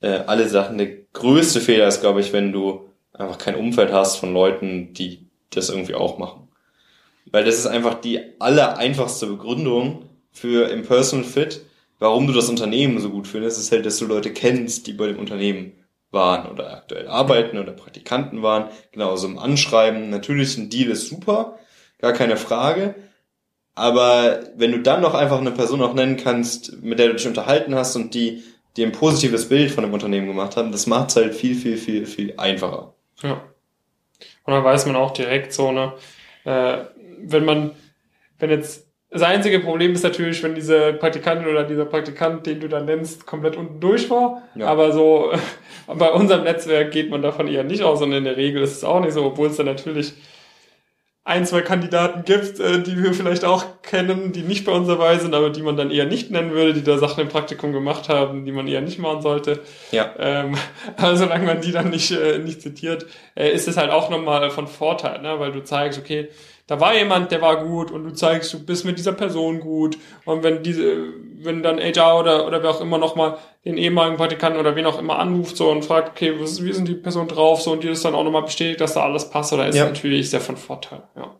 äh, 0.00 0.20
alle 0.26 0.48
Sachen. 0.48 0.78
Der 0.78 0.88
größte 1.12 1.60
Fehler 1.60 1.88
ist, 1.88 2.00
glaube 2.00 2.20
ich, 2.20 2.32
wenn 2.32 2.52
du 2.52 2.88
einfach 3.12 3.38
kein 3.38 3.56
Umfeld 3.56 3.92
hast 3.92 4.16
von 4.16 4.32
Leuten, 4.32 4.94
die 4.94 5.26
das 5.50 5.68
irgendwie 5.68 5.94
auch 5.94 6.18
machen. 6.18 6.48
Weil 7.30 7.44
das 7.44 7.56
ist 7.56 7.66
einfach 7.66 7.94
die 7.94 8.20
aller 8.40 8.78
einfachste 8.78 9.26
Begründung 9.26 10.04
für 10.30 10.68
im 10.68 10.82
Personal 10.82 11.24
Fit, 11.24 11.62
warum 12.02 12.26
du 12.26 12.32
das 12.32 12.48
Unternehmen 12.48 12.98
so 12.98 13.10
gut 13.10 13.28
findest, 13.28 13.60
ist 13.60 13.70
halt, 13.70 13.86
dass 13.86 13.98
du 13.98 14.06
Leute 14.06 14.32
kennst, 14.32 14.88
die 14.88 14.92
bei 14.92 15.06
dem 15.06 15.20
Unternehmen 15.20 15.72
waren 16.10 16.50
oder 16.50 16.72
aktuell 16.72 17.06
arbeiten 17.06 17.58
oder 17.58 17.72
Praktikanten 17.72 18.42
waren, 18.42 18.70
genauso 18.90 19.28
im 19.28 19.38
Anschreiben. 19.38 20.10
Natürlich, 20.10 20.58
ein 20.58 20.68
Deal 20.68 20.90
ist 20.90 21.08
super, 21.08 21.58
gar 22.00 22.12
keine 22.12 22.36
Frage. 22.36 22.96
Aber 23.76 24.40
wenn 24.56 24.72
du 24.72 24.80
dann 24.80 25.00
noch 25.00 25.14
einfach 25.14 25.38
eine 25.38 25.52
Person 25.52 25.80
auch 25.80 25.94
nennen 25.94 26.16
kannst, 26.16 26.82
mit 26.82 26.98
der 26.98 27.06
du 27.06 27.14
dich 27.14 27.26
unterhalten 27.26 27.74
hast 27.74 27.94
und 27.94 28.14
die 28.14 28.42
dir 28.76 28.86
ein 28.86 28.92
positives 28.92 29.48
Bild 29.48 29.70
von 29.70 29.84
dem 29.84 29.92
Unternehmen 29.92 30.26
gemacht 30.26 30.56
haben, 30.56 30.72
das 30.72 30.88
macht 30.88 31.10
es 31.10 31.16
halt 31.16 31.34
viel, 31.34 31.54
viel, 31.54 31.76
viel, 31.76 32.04
viel 32.06 32.34
einfacher. 32.36 32.94
Ja. 33.22 33.44
Und 34.44 34.52
dann 34.52 34.64
weiß 34.64 34.86
man 34.86 34.96
auch 34.96 35.12
direkt 35.12 35.52
so, 35.52 35.70
ne, 35.70 35.92
äh, 36.44 36.78
wenn 37.20 37.44
man, 37.44 37.70
wenn 38.40 38.50
jetzt 38.50 38.91
das 39.12 39.22
einzige 39.22 39.60
Problem 39.60 39.92
ist 39.92 40.04
natürlich, 40.04 40.42
wenn 40.42 40.54
diese 40.54 40.94
Praktikantin 40.94 41.46
oder 41.46 41.64
dieser 41.64 41.84
Praktikant, 41.84 42.46
den 42.46 42.60
du 42.60 42.68
dann 42.68 42.86
nennst, 42.86 43.26
komplett 43.26 43.56
unten 43.56 43.78
durch 43.78 44.08
war. 44.08 44.42
Ja. 44.54 44.68
Aber 44.68 44.92
so 44.92 45.32
bei 45.86 46.10
unserem 46.10 46.44
Netzwerk 46.44 46.92
geht 46.92 47.10
man 47.10 47.20
davon 47.20 47.46
eher 47.46 47.62
nicht 47.62 47.82
aus 47.82 48.00
und 48.00 48.12
in 48.12 48.24
der 48.24 48.38
Regel 48.38 48.62
ist 48.62 48.72
es 48.72 48.84
auch 48.84 49.00
nicht 49.00 49.12
so, 49.12 49.24
obwohl 49.24 49.48
es 49.48 49.56
dann 49.56 49.66
natürlich 49.66 50.14
ein, 51.24 51.46
zwei 51.46 51.60
Kandidaten 51.60 52.24
gibt, 52.24 52.58
äh, 52.58 52.82
die 52.82 53.00
wir 53.00 53.14
vielleicht 53.14 53.44
auch 53.44 53.64
kennen, 53.82 54.32
die 54.32 54.42
nicht 54.42 54.64
bei 54.64 54.72
uns 54.72 54.88
dabei 54.88 55.18
sind, 55.18 55.34
aber 55.34 55.50
die 55.50 55.62
man 55.62 55.76
dann 55.76 55.92
eher 55.92 56.06
nicht 56.06 56.32
nennen 56.32 56.50
würde, 56.50 56.74
die 56.74 56.82
da 56.82 56.98
Sachen 56.98 57.20
im 57.20 57.28
Praktikum 57.28 57.72
gemacht 57.72 58.08
haben, 58.08 58.44
die 58.44 58.50
man 58.50 58.66
eher 58.66 58.80
nicht 58.80 58.98
machen 58.98 59.22
sollte. 59.22 59.60
Ja. 59.92 60.12
Ähm, 60.18 60.56
aber 60.96 61.16
solange 61.16 61.46
man 61.46 61.60
die 61.60 61.70
dann 61.70 61.90
nicht, 61.90 62.10
äh, 62.10 62.38
nicht 62.38 62.60
zitiert, 62.60 63.06
äh, 63.36 63.50
ist 63.50 63.68
es 63.68 63.76
halt 63.76 63.90
auch 63.90 64.10
nochmal 64.10 64.50
von 64.50 64.66
Vorteil, 64.66 65.22
ne? 65.22 65.38
weil 65.38 65.52
du 65.52 65.62
zeigst, 65.62 65.98
okay, 65.98 66.28
da 66.66 66.80
war 66.80 66.94
jemand, 66.94 67.30
der 67.30 67.42
war 67.42 67.64
gut 67.64 67.90
und 67.90 68.04
du 68.04 68.12
zeigst, 68.12 68.52
du 68.52 68.64
bist 68.64 68.84
mit 68.84 68.98
dieser 68.98 69.12
Person 69.12 69.60
gut. 69.60 69.98
Und 70.24 70.42
wenn 70.42 70.62
diese, 70.62 71.12
wenn 71.38 71.62
dann 71.62 71.78
HR 71.78 72.18
oder, 72.18 72.46
oder 72.46 72.62
wer 72.62 72.70
auch 72.70 72.80
immer 72.80 72.98
nochmal 72.98 73.36
den 73.64 73.76
ehemaligen 73.76 74.16
Praktikanten 74.16 74.58
oder 74.58 74.74
wen 74.74 74.86
auch 74.86 74.98
immer 74.98 75.18
anruft 75.18 75.56
so 75.56 75.70
und 75.70 75.84
fragt, 75.84 76.10
okay, 76.10 76.34
was, 76.38 76.62
wie 76.64 76.72
sind 76.72 76.88
die 76.88 76.94
Person 76.94 77.28
drauf, 77.28 77.62
so 77.62 77.72
und 77.72 77.84
die 77.84 77.88
ist 77.88 78.04
dann 78.04 78.14
auch 78.14 78.24
nochmal 78.24 78.42
bestätigt, 78.42 78.80
dass 78.80 78.94
da 78.94 79.02
alles 79.02 79.30
passt, 79.30 79.52
oder 79.52 79.68
ist 79.68 79.76
ja. 79.76 79.86
natürlich 79.86 80.30
sehr 80.30 80.40
von 80.40 80.56
Vorteil, 80.56 81.02
ja. 81.16 81.36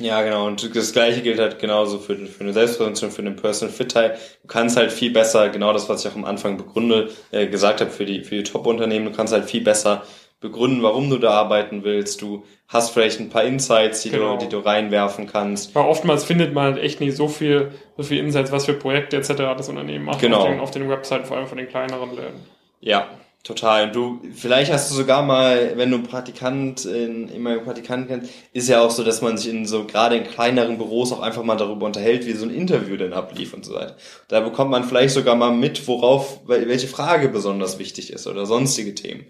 Ja, 0.00 0.22
genau. 0.22 0.46
Und 0.46 0.76
das 0.76 0.92
Gleiche 0.92 1.22
gilt 1.22 1.40
halt 1.40 1.58
genauso 1.58 1.98
für, 1.98 2.14
für 2.14 2.44
eine 2.44 2.52
Selbstpräsentation, 2.52 3.10
für 3.10 3.22
den 3.22 3.34
Personal 3.34 3.74
Fit 3.74 3.90
Teil. 3.90 4.16
Du 4.42 4.46
kannst 4.46 4.76
halt 4.76 4.92
viel 4.92 5.10
besser, 5.10 5.48
genau 5.48 5.72
das, 5.72 5.88
was 5.88 6.04
ich 6.04 6.10
auch 6.12 6.14
am 6.14 6.24
Anfang 6.24 6.56
begründe, 6.56 7.10
äh, 7.32 7.48
gesagt 7.48 7.80
habe 7.80 7.90
für 7.90 8.04
die, 8.04 8.22
für 8.22 8.36
die 8.36 8.44
Top-Unternehmen, 8.44 9.06
du 9.06 9.12
kannst 9.12 9.32
halt 9.32 9.46
viel 9.46 9.62
besser 9.62 10.04
begründen, 10.40 10.82
warum 10.82 11.10
du 11.10 11.18
da 11.18 11.30
arbeiten 11.30 11.82
willst. 11.82 12.22
Du 12.22 12.44
hast 12.68 12.90
vielleicht 12.90 13.18
ein 13.18 13.28
paar 13.28 13.44
Insights, 13.44 14.02
die, 14.02 14.10
genau. 14.10 14.36
du, 14.36 14.44
die 14.44 14.48
du 14.48 14.58
reinwerfen 14.58 15.26
kannst. 15.26 15.74
Weil 15.74 15.86
oftmals 15.86 16.24
findet 16.24 16.54
man 16.54 16.74
halt 16.74 16.78
echt 16.78 17.00
nicht 17.00 17.16
so 17.16 17.28
viel, 17.28 17.72
so 17.96 18.02
viel 18.04 18.18
Insights, 18.18 18.52
was 18.52 18.66
für 18.66 18.74
Projekte 18.74 19.16
etc. 19.16 19.34
das 19.56 19.68
Unternehmen 19.68 20.04
macht. 20.04 20.20
Genau. 20.20 20.38
Auf 20.38 20.46
den, 20.46 20.60
auf 20.60 20.70
den 20.70 20.88
Webseiten, 20.88 21.24
vor 21.24 21.36
allem 21.36 21.46
von 21.46 21.58
den 21.58 21.68
kleineren 21.68 22.10
Läden. 22.10 22.40
Ja, 22.80 23.08
total. 23.42 23.88
Und 23.88 23.96
du, 23.96 24.20
vielleicht 24.32 24.70
hast 24.70 24.92
du 24.92 24.94
sogar 24.94 25.24
mal, 25.24 25.72
wenn 25.74 25.90
du 25.90 26.00
Praktikant 26.02 26.84
in, 26.84 27.28
immer 27.28 27.58
Praktikant 27.58 28.06
kennst, 28.06 28.30
ist 28.52 28.68
ja 28.68 28.80
auch 28.80 28.90
so, 28.90 29.02
dass 29.02 29.22
man 29.22 29.38
sich 29.38 29.50
in 29.50 29.66
so, 29.66 29.86
gerade 29.86 30.16
in 30.16 30.24
kleineren 30.24 30.78
Büros 30.78 31.10
auch 31.10 31.20
einfach 31.20 31.42
mal 31.42 31.56
darüber 31.56 31.86
unterhält, 31.86 32.26
wie 32.26 32.32
so 32.34 32.46
ein 32.46 32.54
Interview 32.54 32.96
denn 32.96 33.12
ablief 33.12 33.54
und 33.54 33.64
so 33.64 33.74
weiter. 33.74 33.96
Da 34.28 34.38
bekommt 34.38 34.70
man 34.70 34.84
vielleicht 34.84 35.14
sogar 35.14 35.34
mal 35.34 35.50
mit, 35.50 35.88
worauf, 35.88 36.42
welche 36.46 36.86
Frage 36.86 37.28
besonders 37.28 37.80
wichtig 37.80 38.12
ist 38.12 38.28
oder 38.28 38.46
sonstige 38.46 38.94
Themen. 38.94 39.26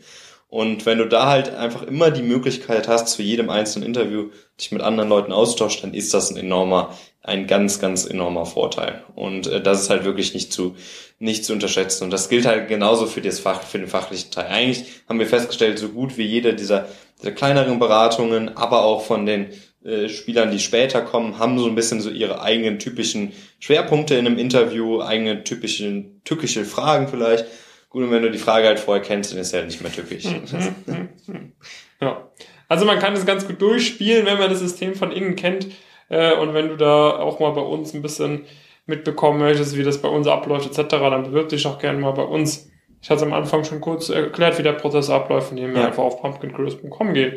Und 0.49 0.87
wenn 0.87 0.97
du 0.97 1.05
da 1.05 1.27
halt 1.27 1.55
einfach 1.55 1.83
immer 1.83 2.11
die 2.11 2.23
Möglichkeit 2.23 2.89
hast, 2.89 3.09
zu 3.09 3.23
jedem 3.23 3.51
einzelnen 3.51 3.87
Interview 3.87 4.31
dich 4.59 4.73
mit 4.73 4.81
anderen 4.81 5.11
Leuten 5.11 5.31
austauschen, 5.31 5.83
dann 5.83 5.95
ist 5.95 6.15
das 6.15 6.31
ein 6.31 6.39
enormer, 6.39 6.97
ein 7.23 7.47
ganz, 7.47 7.81
ganz 7.81 8.07
enormer 8.07 8.47
Vorteil. 8.47 9.05
Und 9.15 9.47
äh, 9.47 9.61
das 9.61 9.83
ist 9.83 9.91
halt 9.91 10.05
wirklich 10.05 10.33
nicht 10.33 10.51
zu, 10.51 10.75
nicht 11.19 11.45
zu 11.45 11.53
unterschätzen. 11.53 12.05
Und 12.05 12.11
das 12.11 12.31
gilt 12.31 12.47
halt 12.47 12.69
genauso 12.69 13.07
für 13.07 13.21
das 13.21 13.41
Fach, 13.41 13.63
für 13.63 13.79
den 13.79 13.89
fachlichen 13.89 14.31
Teil. 14.31 14.47
Eigentlich 14.47 14.85
haben 15.07 15.19
wir 15.19 15.27
festgestellt, 15.27 15.79
so 15.79 15.91
gut 15.91 16.17
wie 16.17 16.25
jede 16.25 16.55
dieser, 16.55 16.89
dieser 17.21 17.33
kleineren 17.33 17.79
Beratungen, 17.79 18.57
aber 18.57 18.85
auch 18.85 19.03
von 19.03 19.27
den 19.27 19.49
äh, 19.85 20.09
Spielern, 20.09 20.51
die 20.51 20.61
später 20.61 21.03
kommen, 21.03 21.39
haben 21.39 21.59
so 21.59 21.67
ein 21.67 21.75
bisschen 21.75 22.01
so 22.01 22.09
ihre 22.09 22.41
eigenen 22.41 22.79
typischen 22.79 23.33
Schwerpunkte 23.61 24.15
in 24.15 24.27
einem 24.27 24.39
Interview, 24.39 25.03
eigene 25.03 25.45
typischen, 25.45 26.23
tückische 26.25 26.65
Fragen 26.65 27.09
vielleicht. 27.09 27.45
Gut, 27.91 28.05
und 28.05 28.11
wenn 28.11 28.23
du 28.23 28.31
die 28.31 28.39
Frage 28.39 28.67
halt 28.67 28.79
vorher 28.79 29.03
kennst, 29.03 29.33
dann 29.33 29.39
ist 29.39 29.53
er 29.53 29.61
halt 29.61 29.71
nicht 29.71 29.81
mehr 29.81 29.93
tückisch. 29.93 30.27
ja. 32.01 32.29
Also 32.69 32.85
man 32.85 32.99
kann 32.99 33.15
es 33.15 33.25
ganz 33.25 33.47
gut 33.47 33.63
durchspielen, 33.63 34.27
wenn 34.27 34.39
man 34.39 34.51
das 34.51 34.59
System 34.59 34.95
von 34.95 35.11
innen 35.11 35.37
kennt. 35.37 35.69
Äh, 36.11 36.35
und 36.35 36.53
wenn 36.53 36.69
du 36.69 36.77
da 36.77 37.11
auch 37.11 37.41
mal 37.41 37.53
bei 37.53 37.63
uns 37.63 37.95
ein 37.95 38.03
bisschen 38.03 38.45
mitbekommen 38.87 39.39
möchtest, 39.39 39.77
wie 39.77 39.83
das 39.83 40.03
bei 40.03 40.09
uns 40.09 40.27
abläuft 40.27 40.67
etc., 40.67 40.91
dann 40.91 41.25
bewirb 41.25 41.49
dich 41.49 41.67
auch 41.67 41.79
gerne 41.79 41.99
mal 41.99 42.13
bei 42.13 42.23
uns. 42.23 42.71
Ich 43.01 43.11
hatte 43.11 43.19
es 43.19 43.27
am 43.27 43.33
Anfang 43.33 43.65
schon 43.65 43.81
kurz 43.81 44.09
erklärt, 44.09 44.59
wie 44.59 44.63
der 44.63 44.73
Prozess 44.73 45.09
abläuft, 45.09 45.53
indem 45.53 45.75
wir 45.75 45.83
ja. 45.83 45.87
einfach 45.89 46.03
auf 46.03 46.21
pumpkincurious.com 46.21 47.15
gehen 47.15 47.35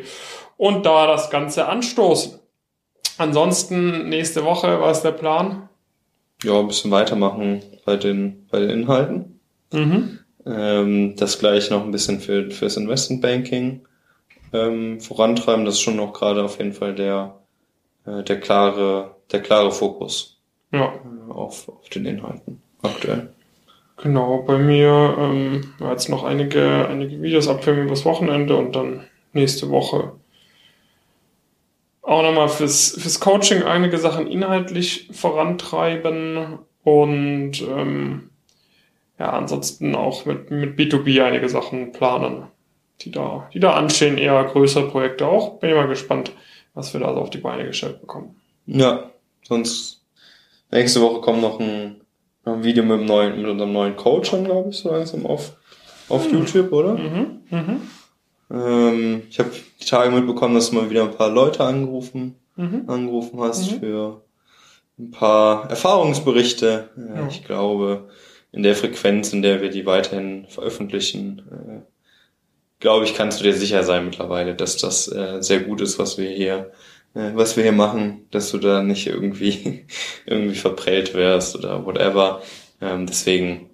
und 0.56 0.84
da 0.86 1.06
das 1.06 1.30
Ganze 1.30 1.68
anstoßen. 1.68 2.40
Ansonsten 3.18 4.08
nächste 4.08 4.44
Woche, 4.44 4.80
was 4.80 4.98
ist 4.98 5.04
der 5.04 5.12
Plan? 5.12 5.68
Ja, 6.42 6.58
ein 6.58 6.66
bisschen 6.66 6.90
weitermachen 6.90 7.62
bei 7.84 7.96
den, 7.96 8.48
bei 8.50 8.58
den 8.58 8.70
Inhalten. 8.70 9.40
Mhm. 9.72 10.18
Ähm, 10.44 11.14
das 11.16 11.38
gleich 11.38 11.70
noch 11.70 11.84
ein 11.84 11.92
bisschen 11.92 12.20
für, 12.20 12.50
fürs 12.50 12.76
Investmentbanking 12.76 13.82
ähm, 14.52 15.00
vorantreiben. 15.00 15.64
Das 15.64 15.74
ist 15.74 15.80
schon 15.80 15.96
noch 15.96 16.12
gerade 16.12 16.42
auf 16.42 16.58
jeden 16.58 16.72
Fall 16.72 16.94
der, 16.94 17.38
äh, 18.06 18.22
der 18.22 18.40
klare, 18.40 19.16
der 19.30 19.40
klare 19.40 19.70
Fokus. 19.70 20.40
Ja. 20.72 20.86
Äh, 20.86 21.32
auf, 21.32 21.68
auf 21.68 21.88
den 21.88 22.06
Inhalten 22.06 22.60
aktuell. 22.82 23.32
Genau, 24.02 24.42
bei 24.42 24.58
mir 24.58 25.16
ähm, 25.18 25.74
jetzt 25.80 26.08
noch 26.08 26.24
einige, 26.24 26.88
einige 26.88 27.22
Videos 27.22 27.46
abfilmen 27.46 27.86
übers 27.86 28.04
Wochenende 28.04 28.56
und 28.56 28.74
dann 28.74 29.04
nächste 29.32 29.70
Woche 29.70 30.12
auch 32.02 32.22
nochmal 32.22 32.48
fürs, 32.48 32.96
fürs 33.00 33.20
Coaching 33.20 33.62
einige 33.62 33.98
Sachen 33.98 34.26
inhaltlich 34.26 35.08
vorantreiben 35.12 36.58
und 36.82 37.62
ähm, 37.62 38.30
ja, 39.22 39.30
ansonsten 39.30 39.94
auch 39.94 40.26
mit, 40.26 40.50
mit 40.50 40.76
B2B 40.76 41.22
einige 41.22 41.48
Sachen 41.48 41.92
planen, 41.92 42.48
die 43.02 43.12
da, 43.12 43.48
die 43.54 43.60
da 43.60 43.74
anstehen, 43.74 44.18
eher 44.18 44.42
größere 44.42 44.88
Projekte 44.88 45.28
auch. 45.28 45.60
Bin 45.60 45.70
ich 45.70 45.76
mal 45.76 45.86
gespannt, 45.86 46.32
was 46.74 46.92
wir 46.92 47.00
da 47.00 47.14
so 47.14 47.20
auf 47.20 47.30
die 47.30 47.38
Beine 47.38 47.64
gestellt 47.64 48.00
bekommen. 48.00 48.34
Ja, 48.66 49.12
sonst 49.44 50.02
nächste 50.72 51.00
Woche 51.00 51.20
kommt 51.20 51.40
noch 51.40 51.60
ein, 51.60 52.00
noch 52.44 52.54
ein 52.54 52.64
Video 52.64 52.82
mit, 52.82 52.98
dem 52.98 53.06
neuen, 53.06 53.40
mit 53.40 53.48
unserem 53.48 53.72
neuen 53.72 53.94
Coach 53.94 54.30
glaube 54.30 54.70
ich, 54.70 54.78
so 54.78 54.90
langsam 54.90 55.24
auf, 55.24 55.52
auf 56.08 56.26
mhm. 56.26 56.38
YouTube, 56.38 56.72
oder? 56.72 56.94
Mhm. 56.94 57.42
Mhm. 57.48 57.80
Ähm, 58.50 59.22
ich 59.30 59.38
habe 59.38 59.52
die 59.80 59.84
Tage 59.84 60.10
mitbekommen, 60.10 60.56
dass 60.56 60.70
du 60.70 60.74
mal 60.74 60.90
wieder 60.90 61.04
ein 61.04 61.16
paar 61.16 61.30
Leute 61.30 61.62
angerufen, 61.62 62.34
mhm. 62.56 62.86
angerufen 62.88 63.38
hast 63.38 63.70
mhm. 63.70 63.78
für 63.78 64.24
ein 64.98 65.12
paar 65.12 65.70
Erfahrungsberichte. 65.70 66.90
Ja, 66.96 67.28
Ich 67.28 67.44
glaube, 67.44 68.08
in 68.52 68.62
der 68.62 68.76
Frequenz, 68.76 69.32
in 69.32 69.42
der 69.42 69.62
wir 69.62 69.70
die 69.70 69.86
weiterhin 69.86 70.46
veröffentlichen, 70.48 71.42
äh, 71.50 71.92
glaube 72.80 73.04
ich, 73.06 73.14
kannst 73.14 73.40
du 73.40 73.44
dir 73.44 73.54
sicher 73.54 73.82
sein 73.84 74.04
mittlerweile, 74.04 74.54
dass 74.54 74.76
das 74.76 75.10
äh, 75.10 75.38
sehr 75.40 75.60
gut 75.60 75.80
ist, 75.80 75.98
was 75.98 76.18
wir 76.18 76.28
hier, 76.28 76.72
äh, 77.14 77.30
was 77.34 77.56
wir 77.56 77.62
hier 77.62 77.72
machen, 77.72 78.26
dass 78.30 78.50
du 78.50 78.58
da 78.58 78.82
nicht 78.82 79.06
irgendwie 79.06 79.86
irgendwie 80.26 80.56
verprellt 80.56 81.14
wärst 81.14 81.56
oder 81.56 81.86
whatever. 81.86 82.42
Ähm, 82.80 83.06
deswegen 83.06 83.70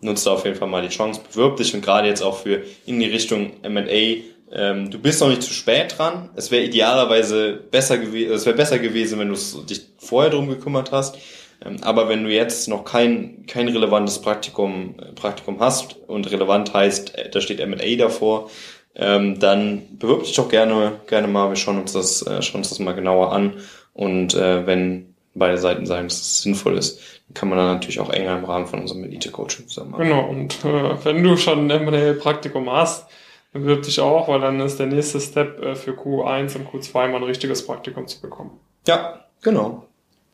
nutzt 0.00 0.26
da 0.26 0.32
auf 0.32 0.44
jeden 0.44 0.56
Fall 0.56 0.68
mal 0.68 0.82
die 0.82 0.94
Chance, 0.94 1.20
bewirb 1.30 1.56
dich 1.56 1.74
und 1.74 1.84
gerade 1.84 2.08
jetzt 2.08 2.22
auch 2.22 2.38
für 2.38 2.62
in 2.86 2.98
die 2.98 3.06
Richtung 3.06 3.52
M&A. 3.62 4.24
Ähm, 4.50 4.90
du 4.90 4.98
bist 4.98 5.20
noch 5.20 5.28
nicht 5.28 5.42
zu 5.42 5.52
spät 5.52 5.98
dran. 5.98 6.30
Es 6.34 6.50
wäre 6.50 6.64
idealerweise 6.64 7.52
besser 7.70 7.98
gewesen, 7.98 8.32
es 8.32 8.46
wäre 8.46 8.56
besser 8.56 8.78
gewesen, 8.78 9.18
wenn 9.18 9.28
du 9.28 9.62
dich 9.62 9.82
vorher 9.98 10.30
drum 10.30 10.48
gekümmert 10.48 10.90
hast. 10.90 11.18
Ähm, 11.64 11.76
aber 11.82 12.08
wenn 12.08 12.24
du 12.24 12.30
jetzt 12.30 12.68
noch 12.68 12.84
kein, 12.84 13.46
kein 13.46 13.68
relevantes 13.68 14.20
Praktikum, 14.20 14.94
Praktikum 15.14 15.60
hast 15.60 15.96
und 16.06 16.30
relevant 16.30 16.72
heißt, 16.72 17.16
äh, 17.16 17.30
da 17.30 17.40
steht 17.40 17.60
M&A 17.60 17.96
davor, 17.96 18.50
ähm, 18.94 19.38
dann 19.38 19.82
bewirb 19.98 20.24
dich 20.24 20.34
doch 20.34 20.48
gerne, 20.48 21.00
gerne 21.06 21.28
mal. 21.28 21.48
Wir 21.48 21.56
schauen 21.56 21.78
uns 21.78 21.92
das, 21.92 22.22
äh, 22.26 22.42
schauen 22.42 22.60
uns 22.60 22.70
das 22.70 22.78
mal 22.78 22.94
genauer 22.94 23.32
an. 23.32 23.54
Und 23.94 24.34
äh, 24.34 24.66
wenn 24.66 25.14
beide 25.34 25.58
Seiten 25.58 25.86
sagen, 25.86 26.08
dass 26.08 26.20
es 26.20 26.42
sinnvoll 26.42 26.76
ist, 26.76 27.00
kann 27.34 27.48
man 27.48 27.58
dann 27.58 27.74
natürlich 27.74 28.00
auch 28.00 28.10
enger 28.10 28.38
im 28.38 28.44
Rahmen 28.44 28.66
von 28.66 28.80
unserem 28.80 29.04
Elite-Coaching 29.04 29.68
zusammenarbeiten. 29.68 30.10
Genau, 30.10 30.28
und 30.28 30.64
äh, 30.64 31.04
wenn 31.04 31.22
du 31.22 31.36
schon 31.36 31.70
ein 31.70 31.88
M&A-Praktikum 31.88 32.70
hast, 32.70 33.06
dann 33.52 33.62
bewirb 33.62 33.82
dich 33.82 34.00
auch, 34.00 34.28
weil 34.28 34.40
dann 34.40 34.60
ist 34.60 34.78
der 34.78 34.86
nächste 34.86 35.20
Step 35.20 35.62
äh, 35.62 35.74
für 35.74 35.92
Q1 35.92 36.56
und 36.56 36.68
Q2 36.68 36.92
mal 37.08 37.16
ein 37.16 37.22
richtiges 37.24 37.66
Praktikum 37.66 38.06
zu 38.06 38.20
bekommen. 38.20 38.58
Ja, 38.86 39.24
genau. 39.42 39.87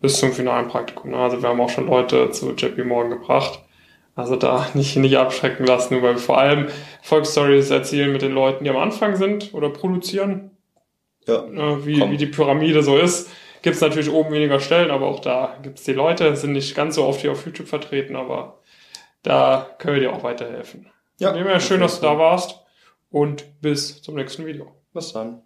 Bis 0.04 0.18
zum 0.18 0.32
finalen 0.32 0.68
Praktikum. 0.68 1.12
Ne? 1.12 1.16
Also 1.16 1.40
wir 1.40 1.48
haben 1.48 1.60
auch 1.60 1.70
schon 1.70 1.86
Leute 1.86 2.30
zu 2.30 2.52
JP 2.52 2.84
Morgan 2.84 3.10
gebracht. 3.10 3.60
Also 4.14 4.36
da 4.36 4.66
nicht, 4.74 4.96
nicht 4.96 5.16
abschrecken 5.16 5.66
lassen, 5.66 6.02
weil 6.02 6.14
wir 6.14 6.18
vor 6.18 6.38
allem 6.38 6.68
Volksstories 7.02 7.70
erzählen 7.70 8.12
mit 8.12 8.22
den 8.22 8.32
Leuten, 8.32 8.64
die 8.64 8.70
am 8.70 8.76
Anfang 8.76 9.16
sind 9.16 9.54
oder 9.54 9.70
produzieren. 9.70 10.50
Ja. 11.26 11.44
Äh, 11.44 11.86
wie, 11.86 12.10
wie 12.10 12.18
die 12.18 12.26
Pyramide 12.26 12.82
so 12.82 12.98
ist 12.98 13.30
Gibt 13.64 13.76
es 13.76 13.80
natürlich 13.80 14.10
oben 14.10 14.30
weniger 14.30 14.60
Stellen, 14.60 14.90
aber 14.90 15.06
auch 15.06 15.20
da 15.20 15.56
gibt 15.62 15.78
es 15.78 15.86
die 15.86 15.94
Leute, 15.94 16.36
sind 16.36 16.52
nicht 16.52 16.74
ganz 16.74 16.96
so 16.96 17.04
oft 17.06 17.22
hier 17.22 17.32
auf 17.32 17.46
YouTube 17.46 17.66
vertreten, 17.66 18.14
aber 18.14 18.60
da 19.22 19.74
können 19.78 19.94
wir 19.94 20.02
dir 20.02 20.12
auch 20.12 20.22
weiterhelfen. 20.22 20.90
Ja. 21.18 21.32
Von 21.32 21.60
schön, 21.60 21.80
dass 21.80 21.98
du 21.98 22.06
da 22.06 22.18
warst 22.18 22.60
und 23.08 23.62
bis 23.62 24.02
zum 24.02 24.16
nächsten 24.16 24.44
Video. 24.44 24.70
Bis 24.92 25.14
dann. 25.14 25.40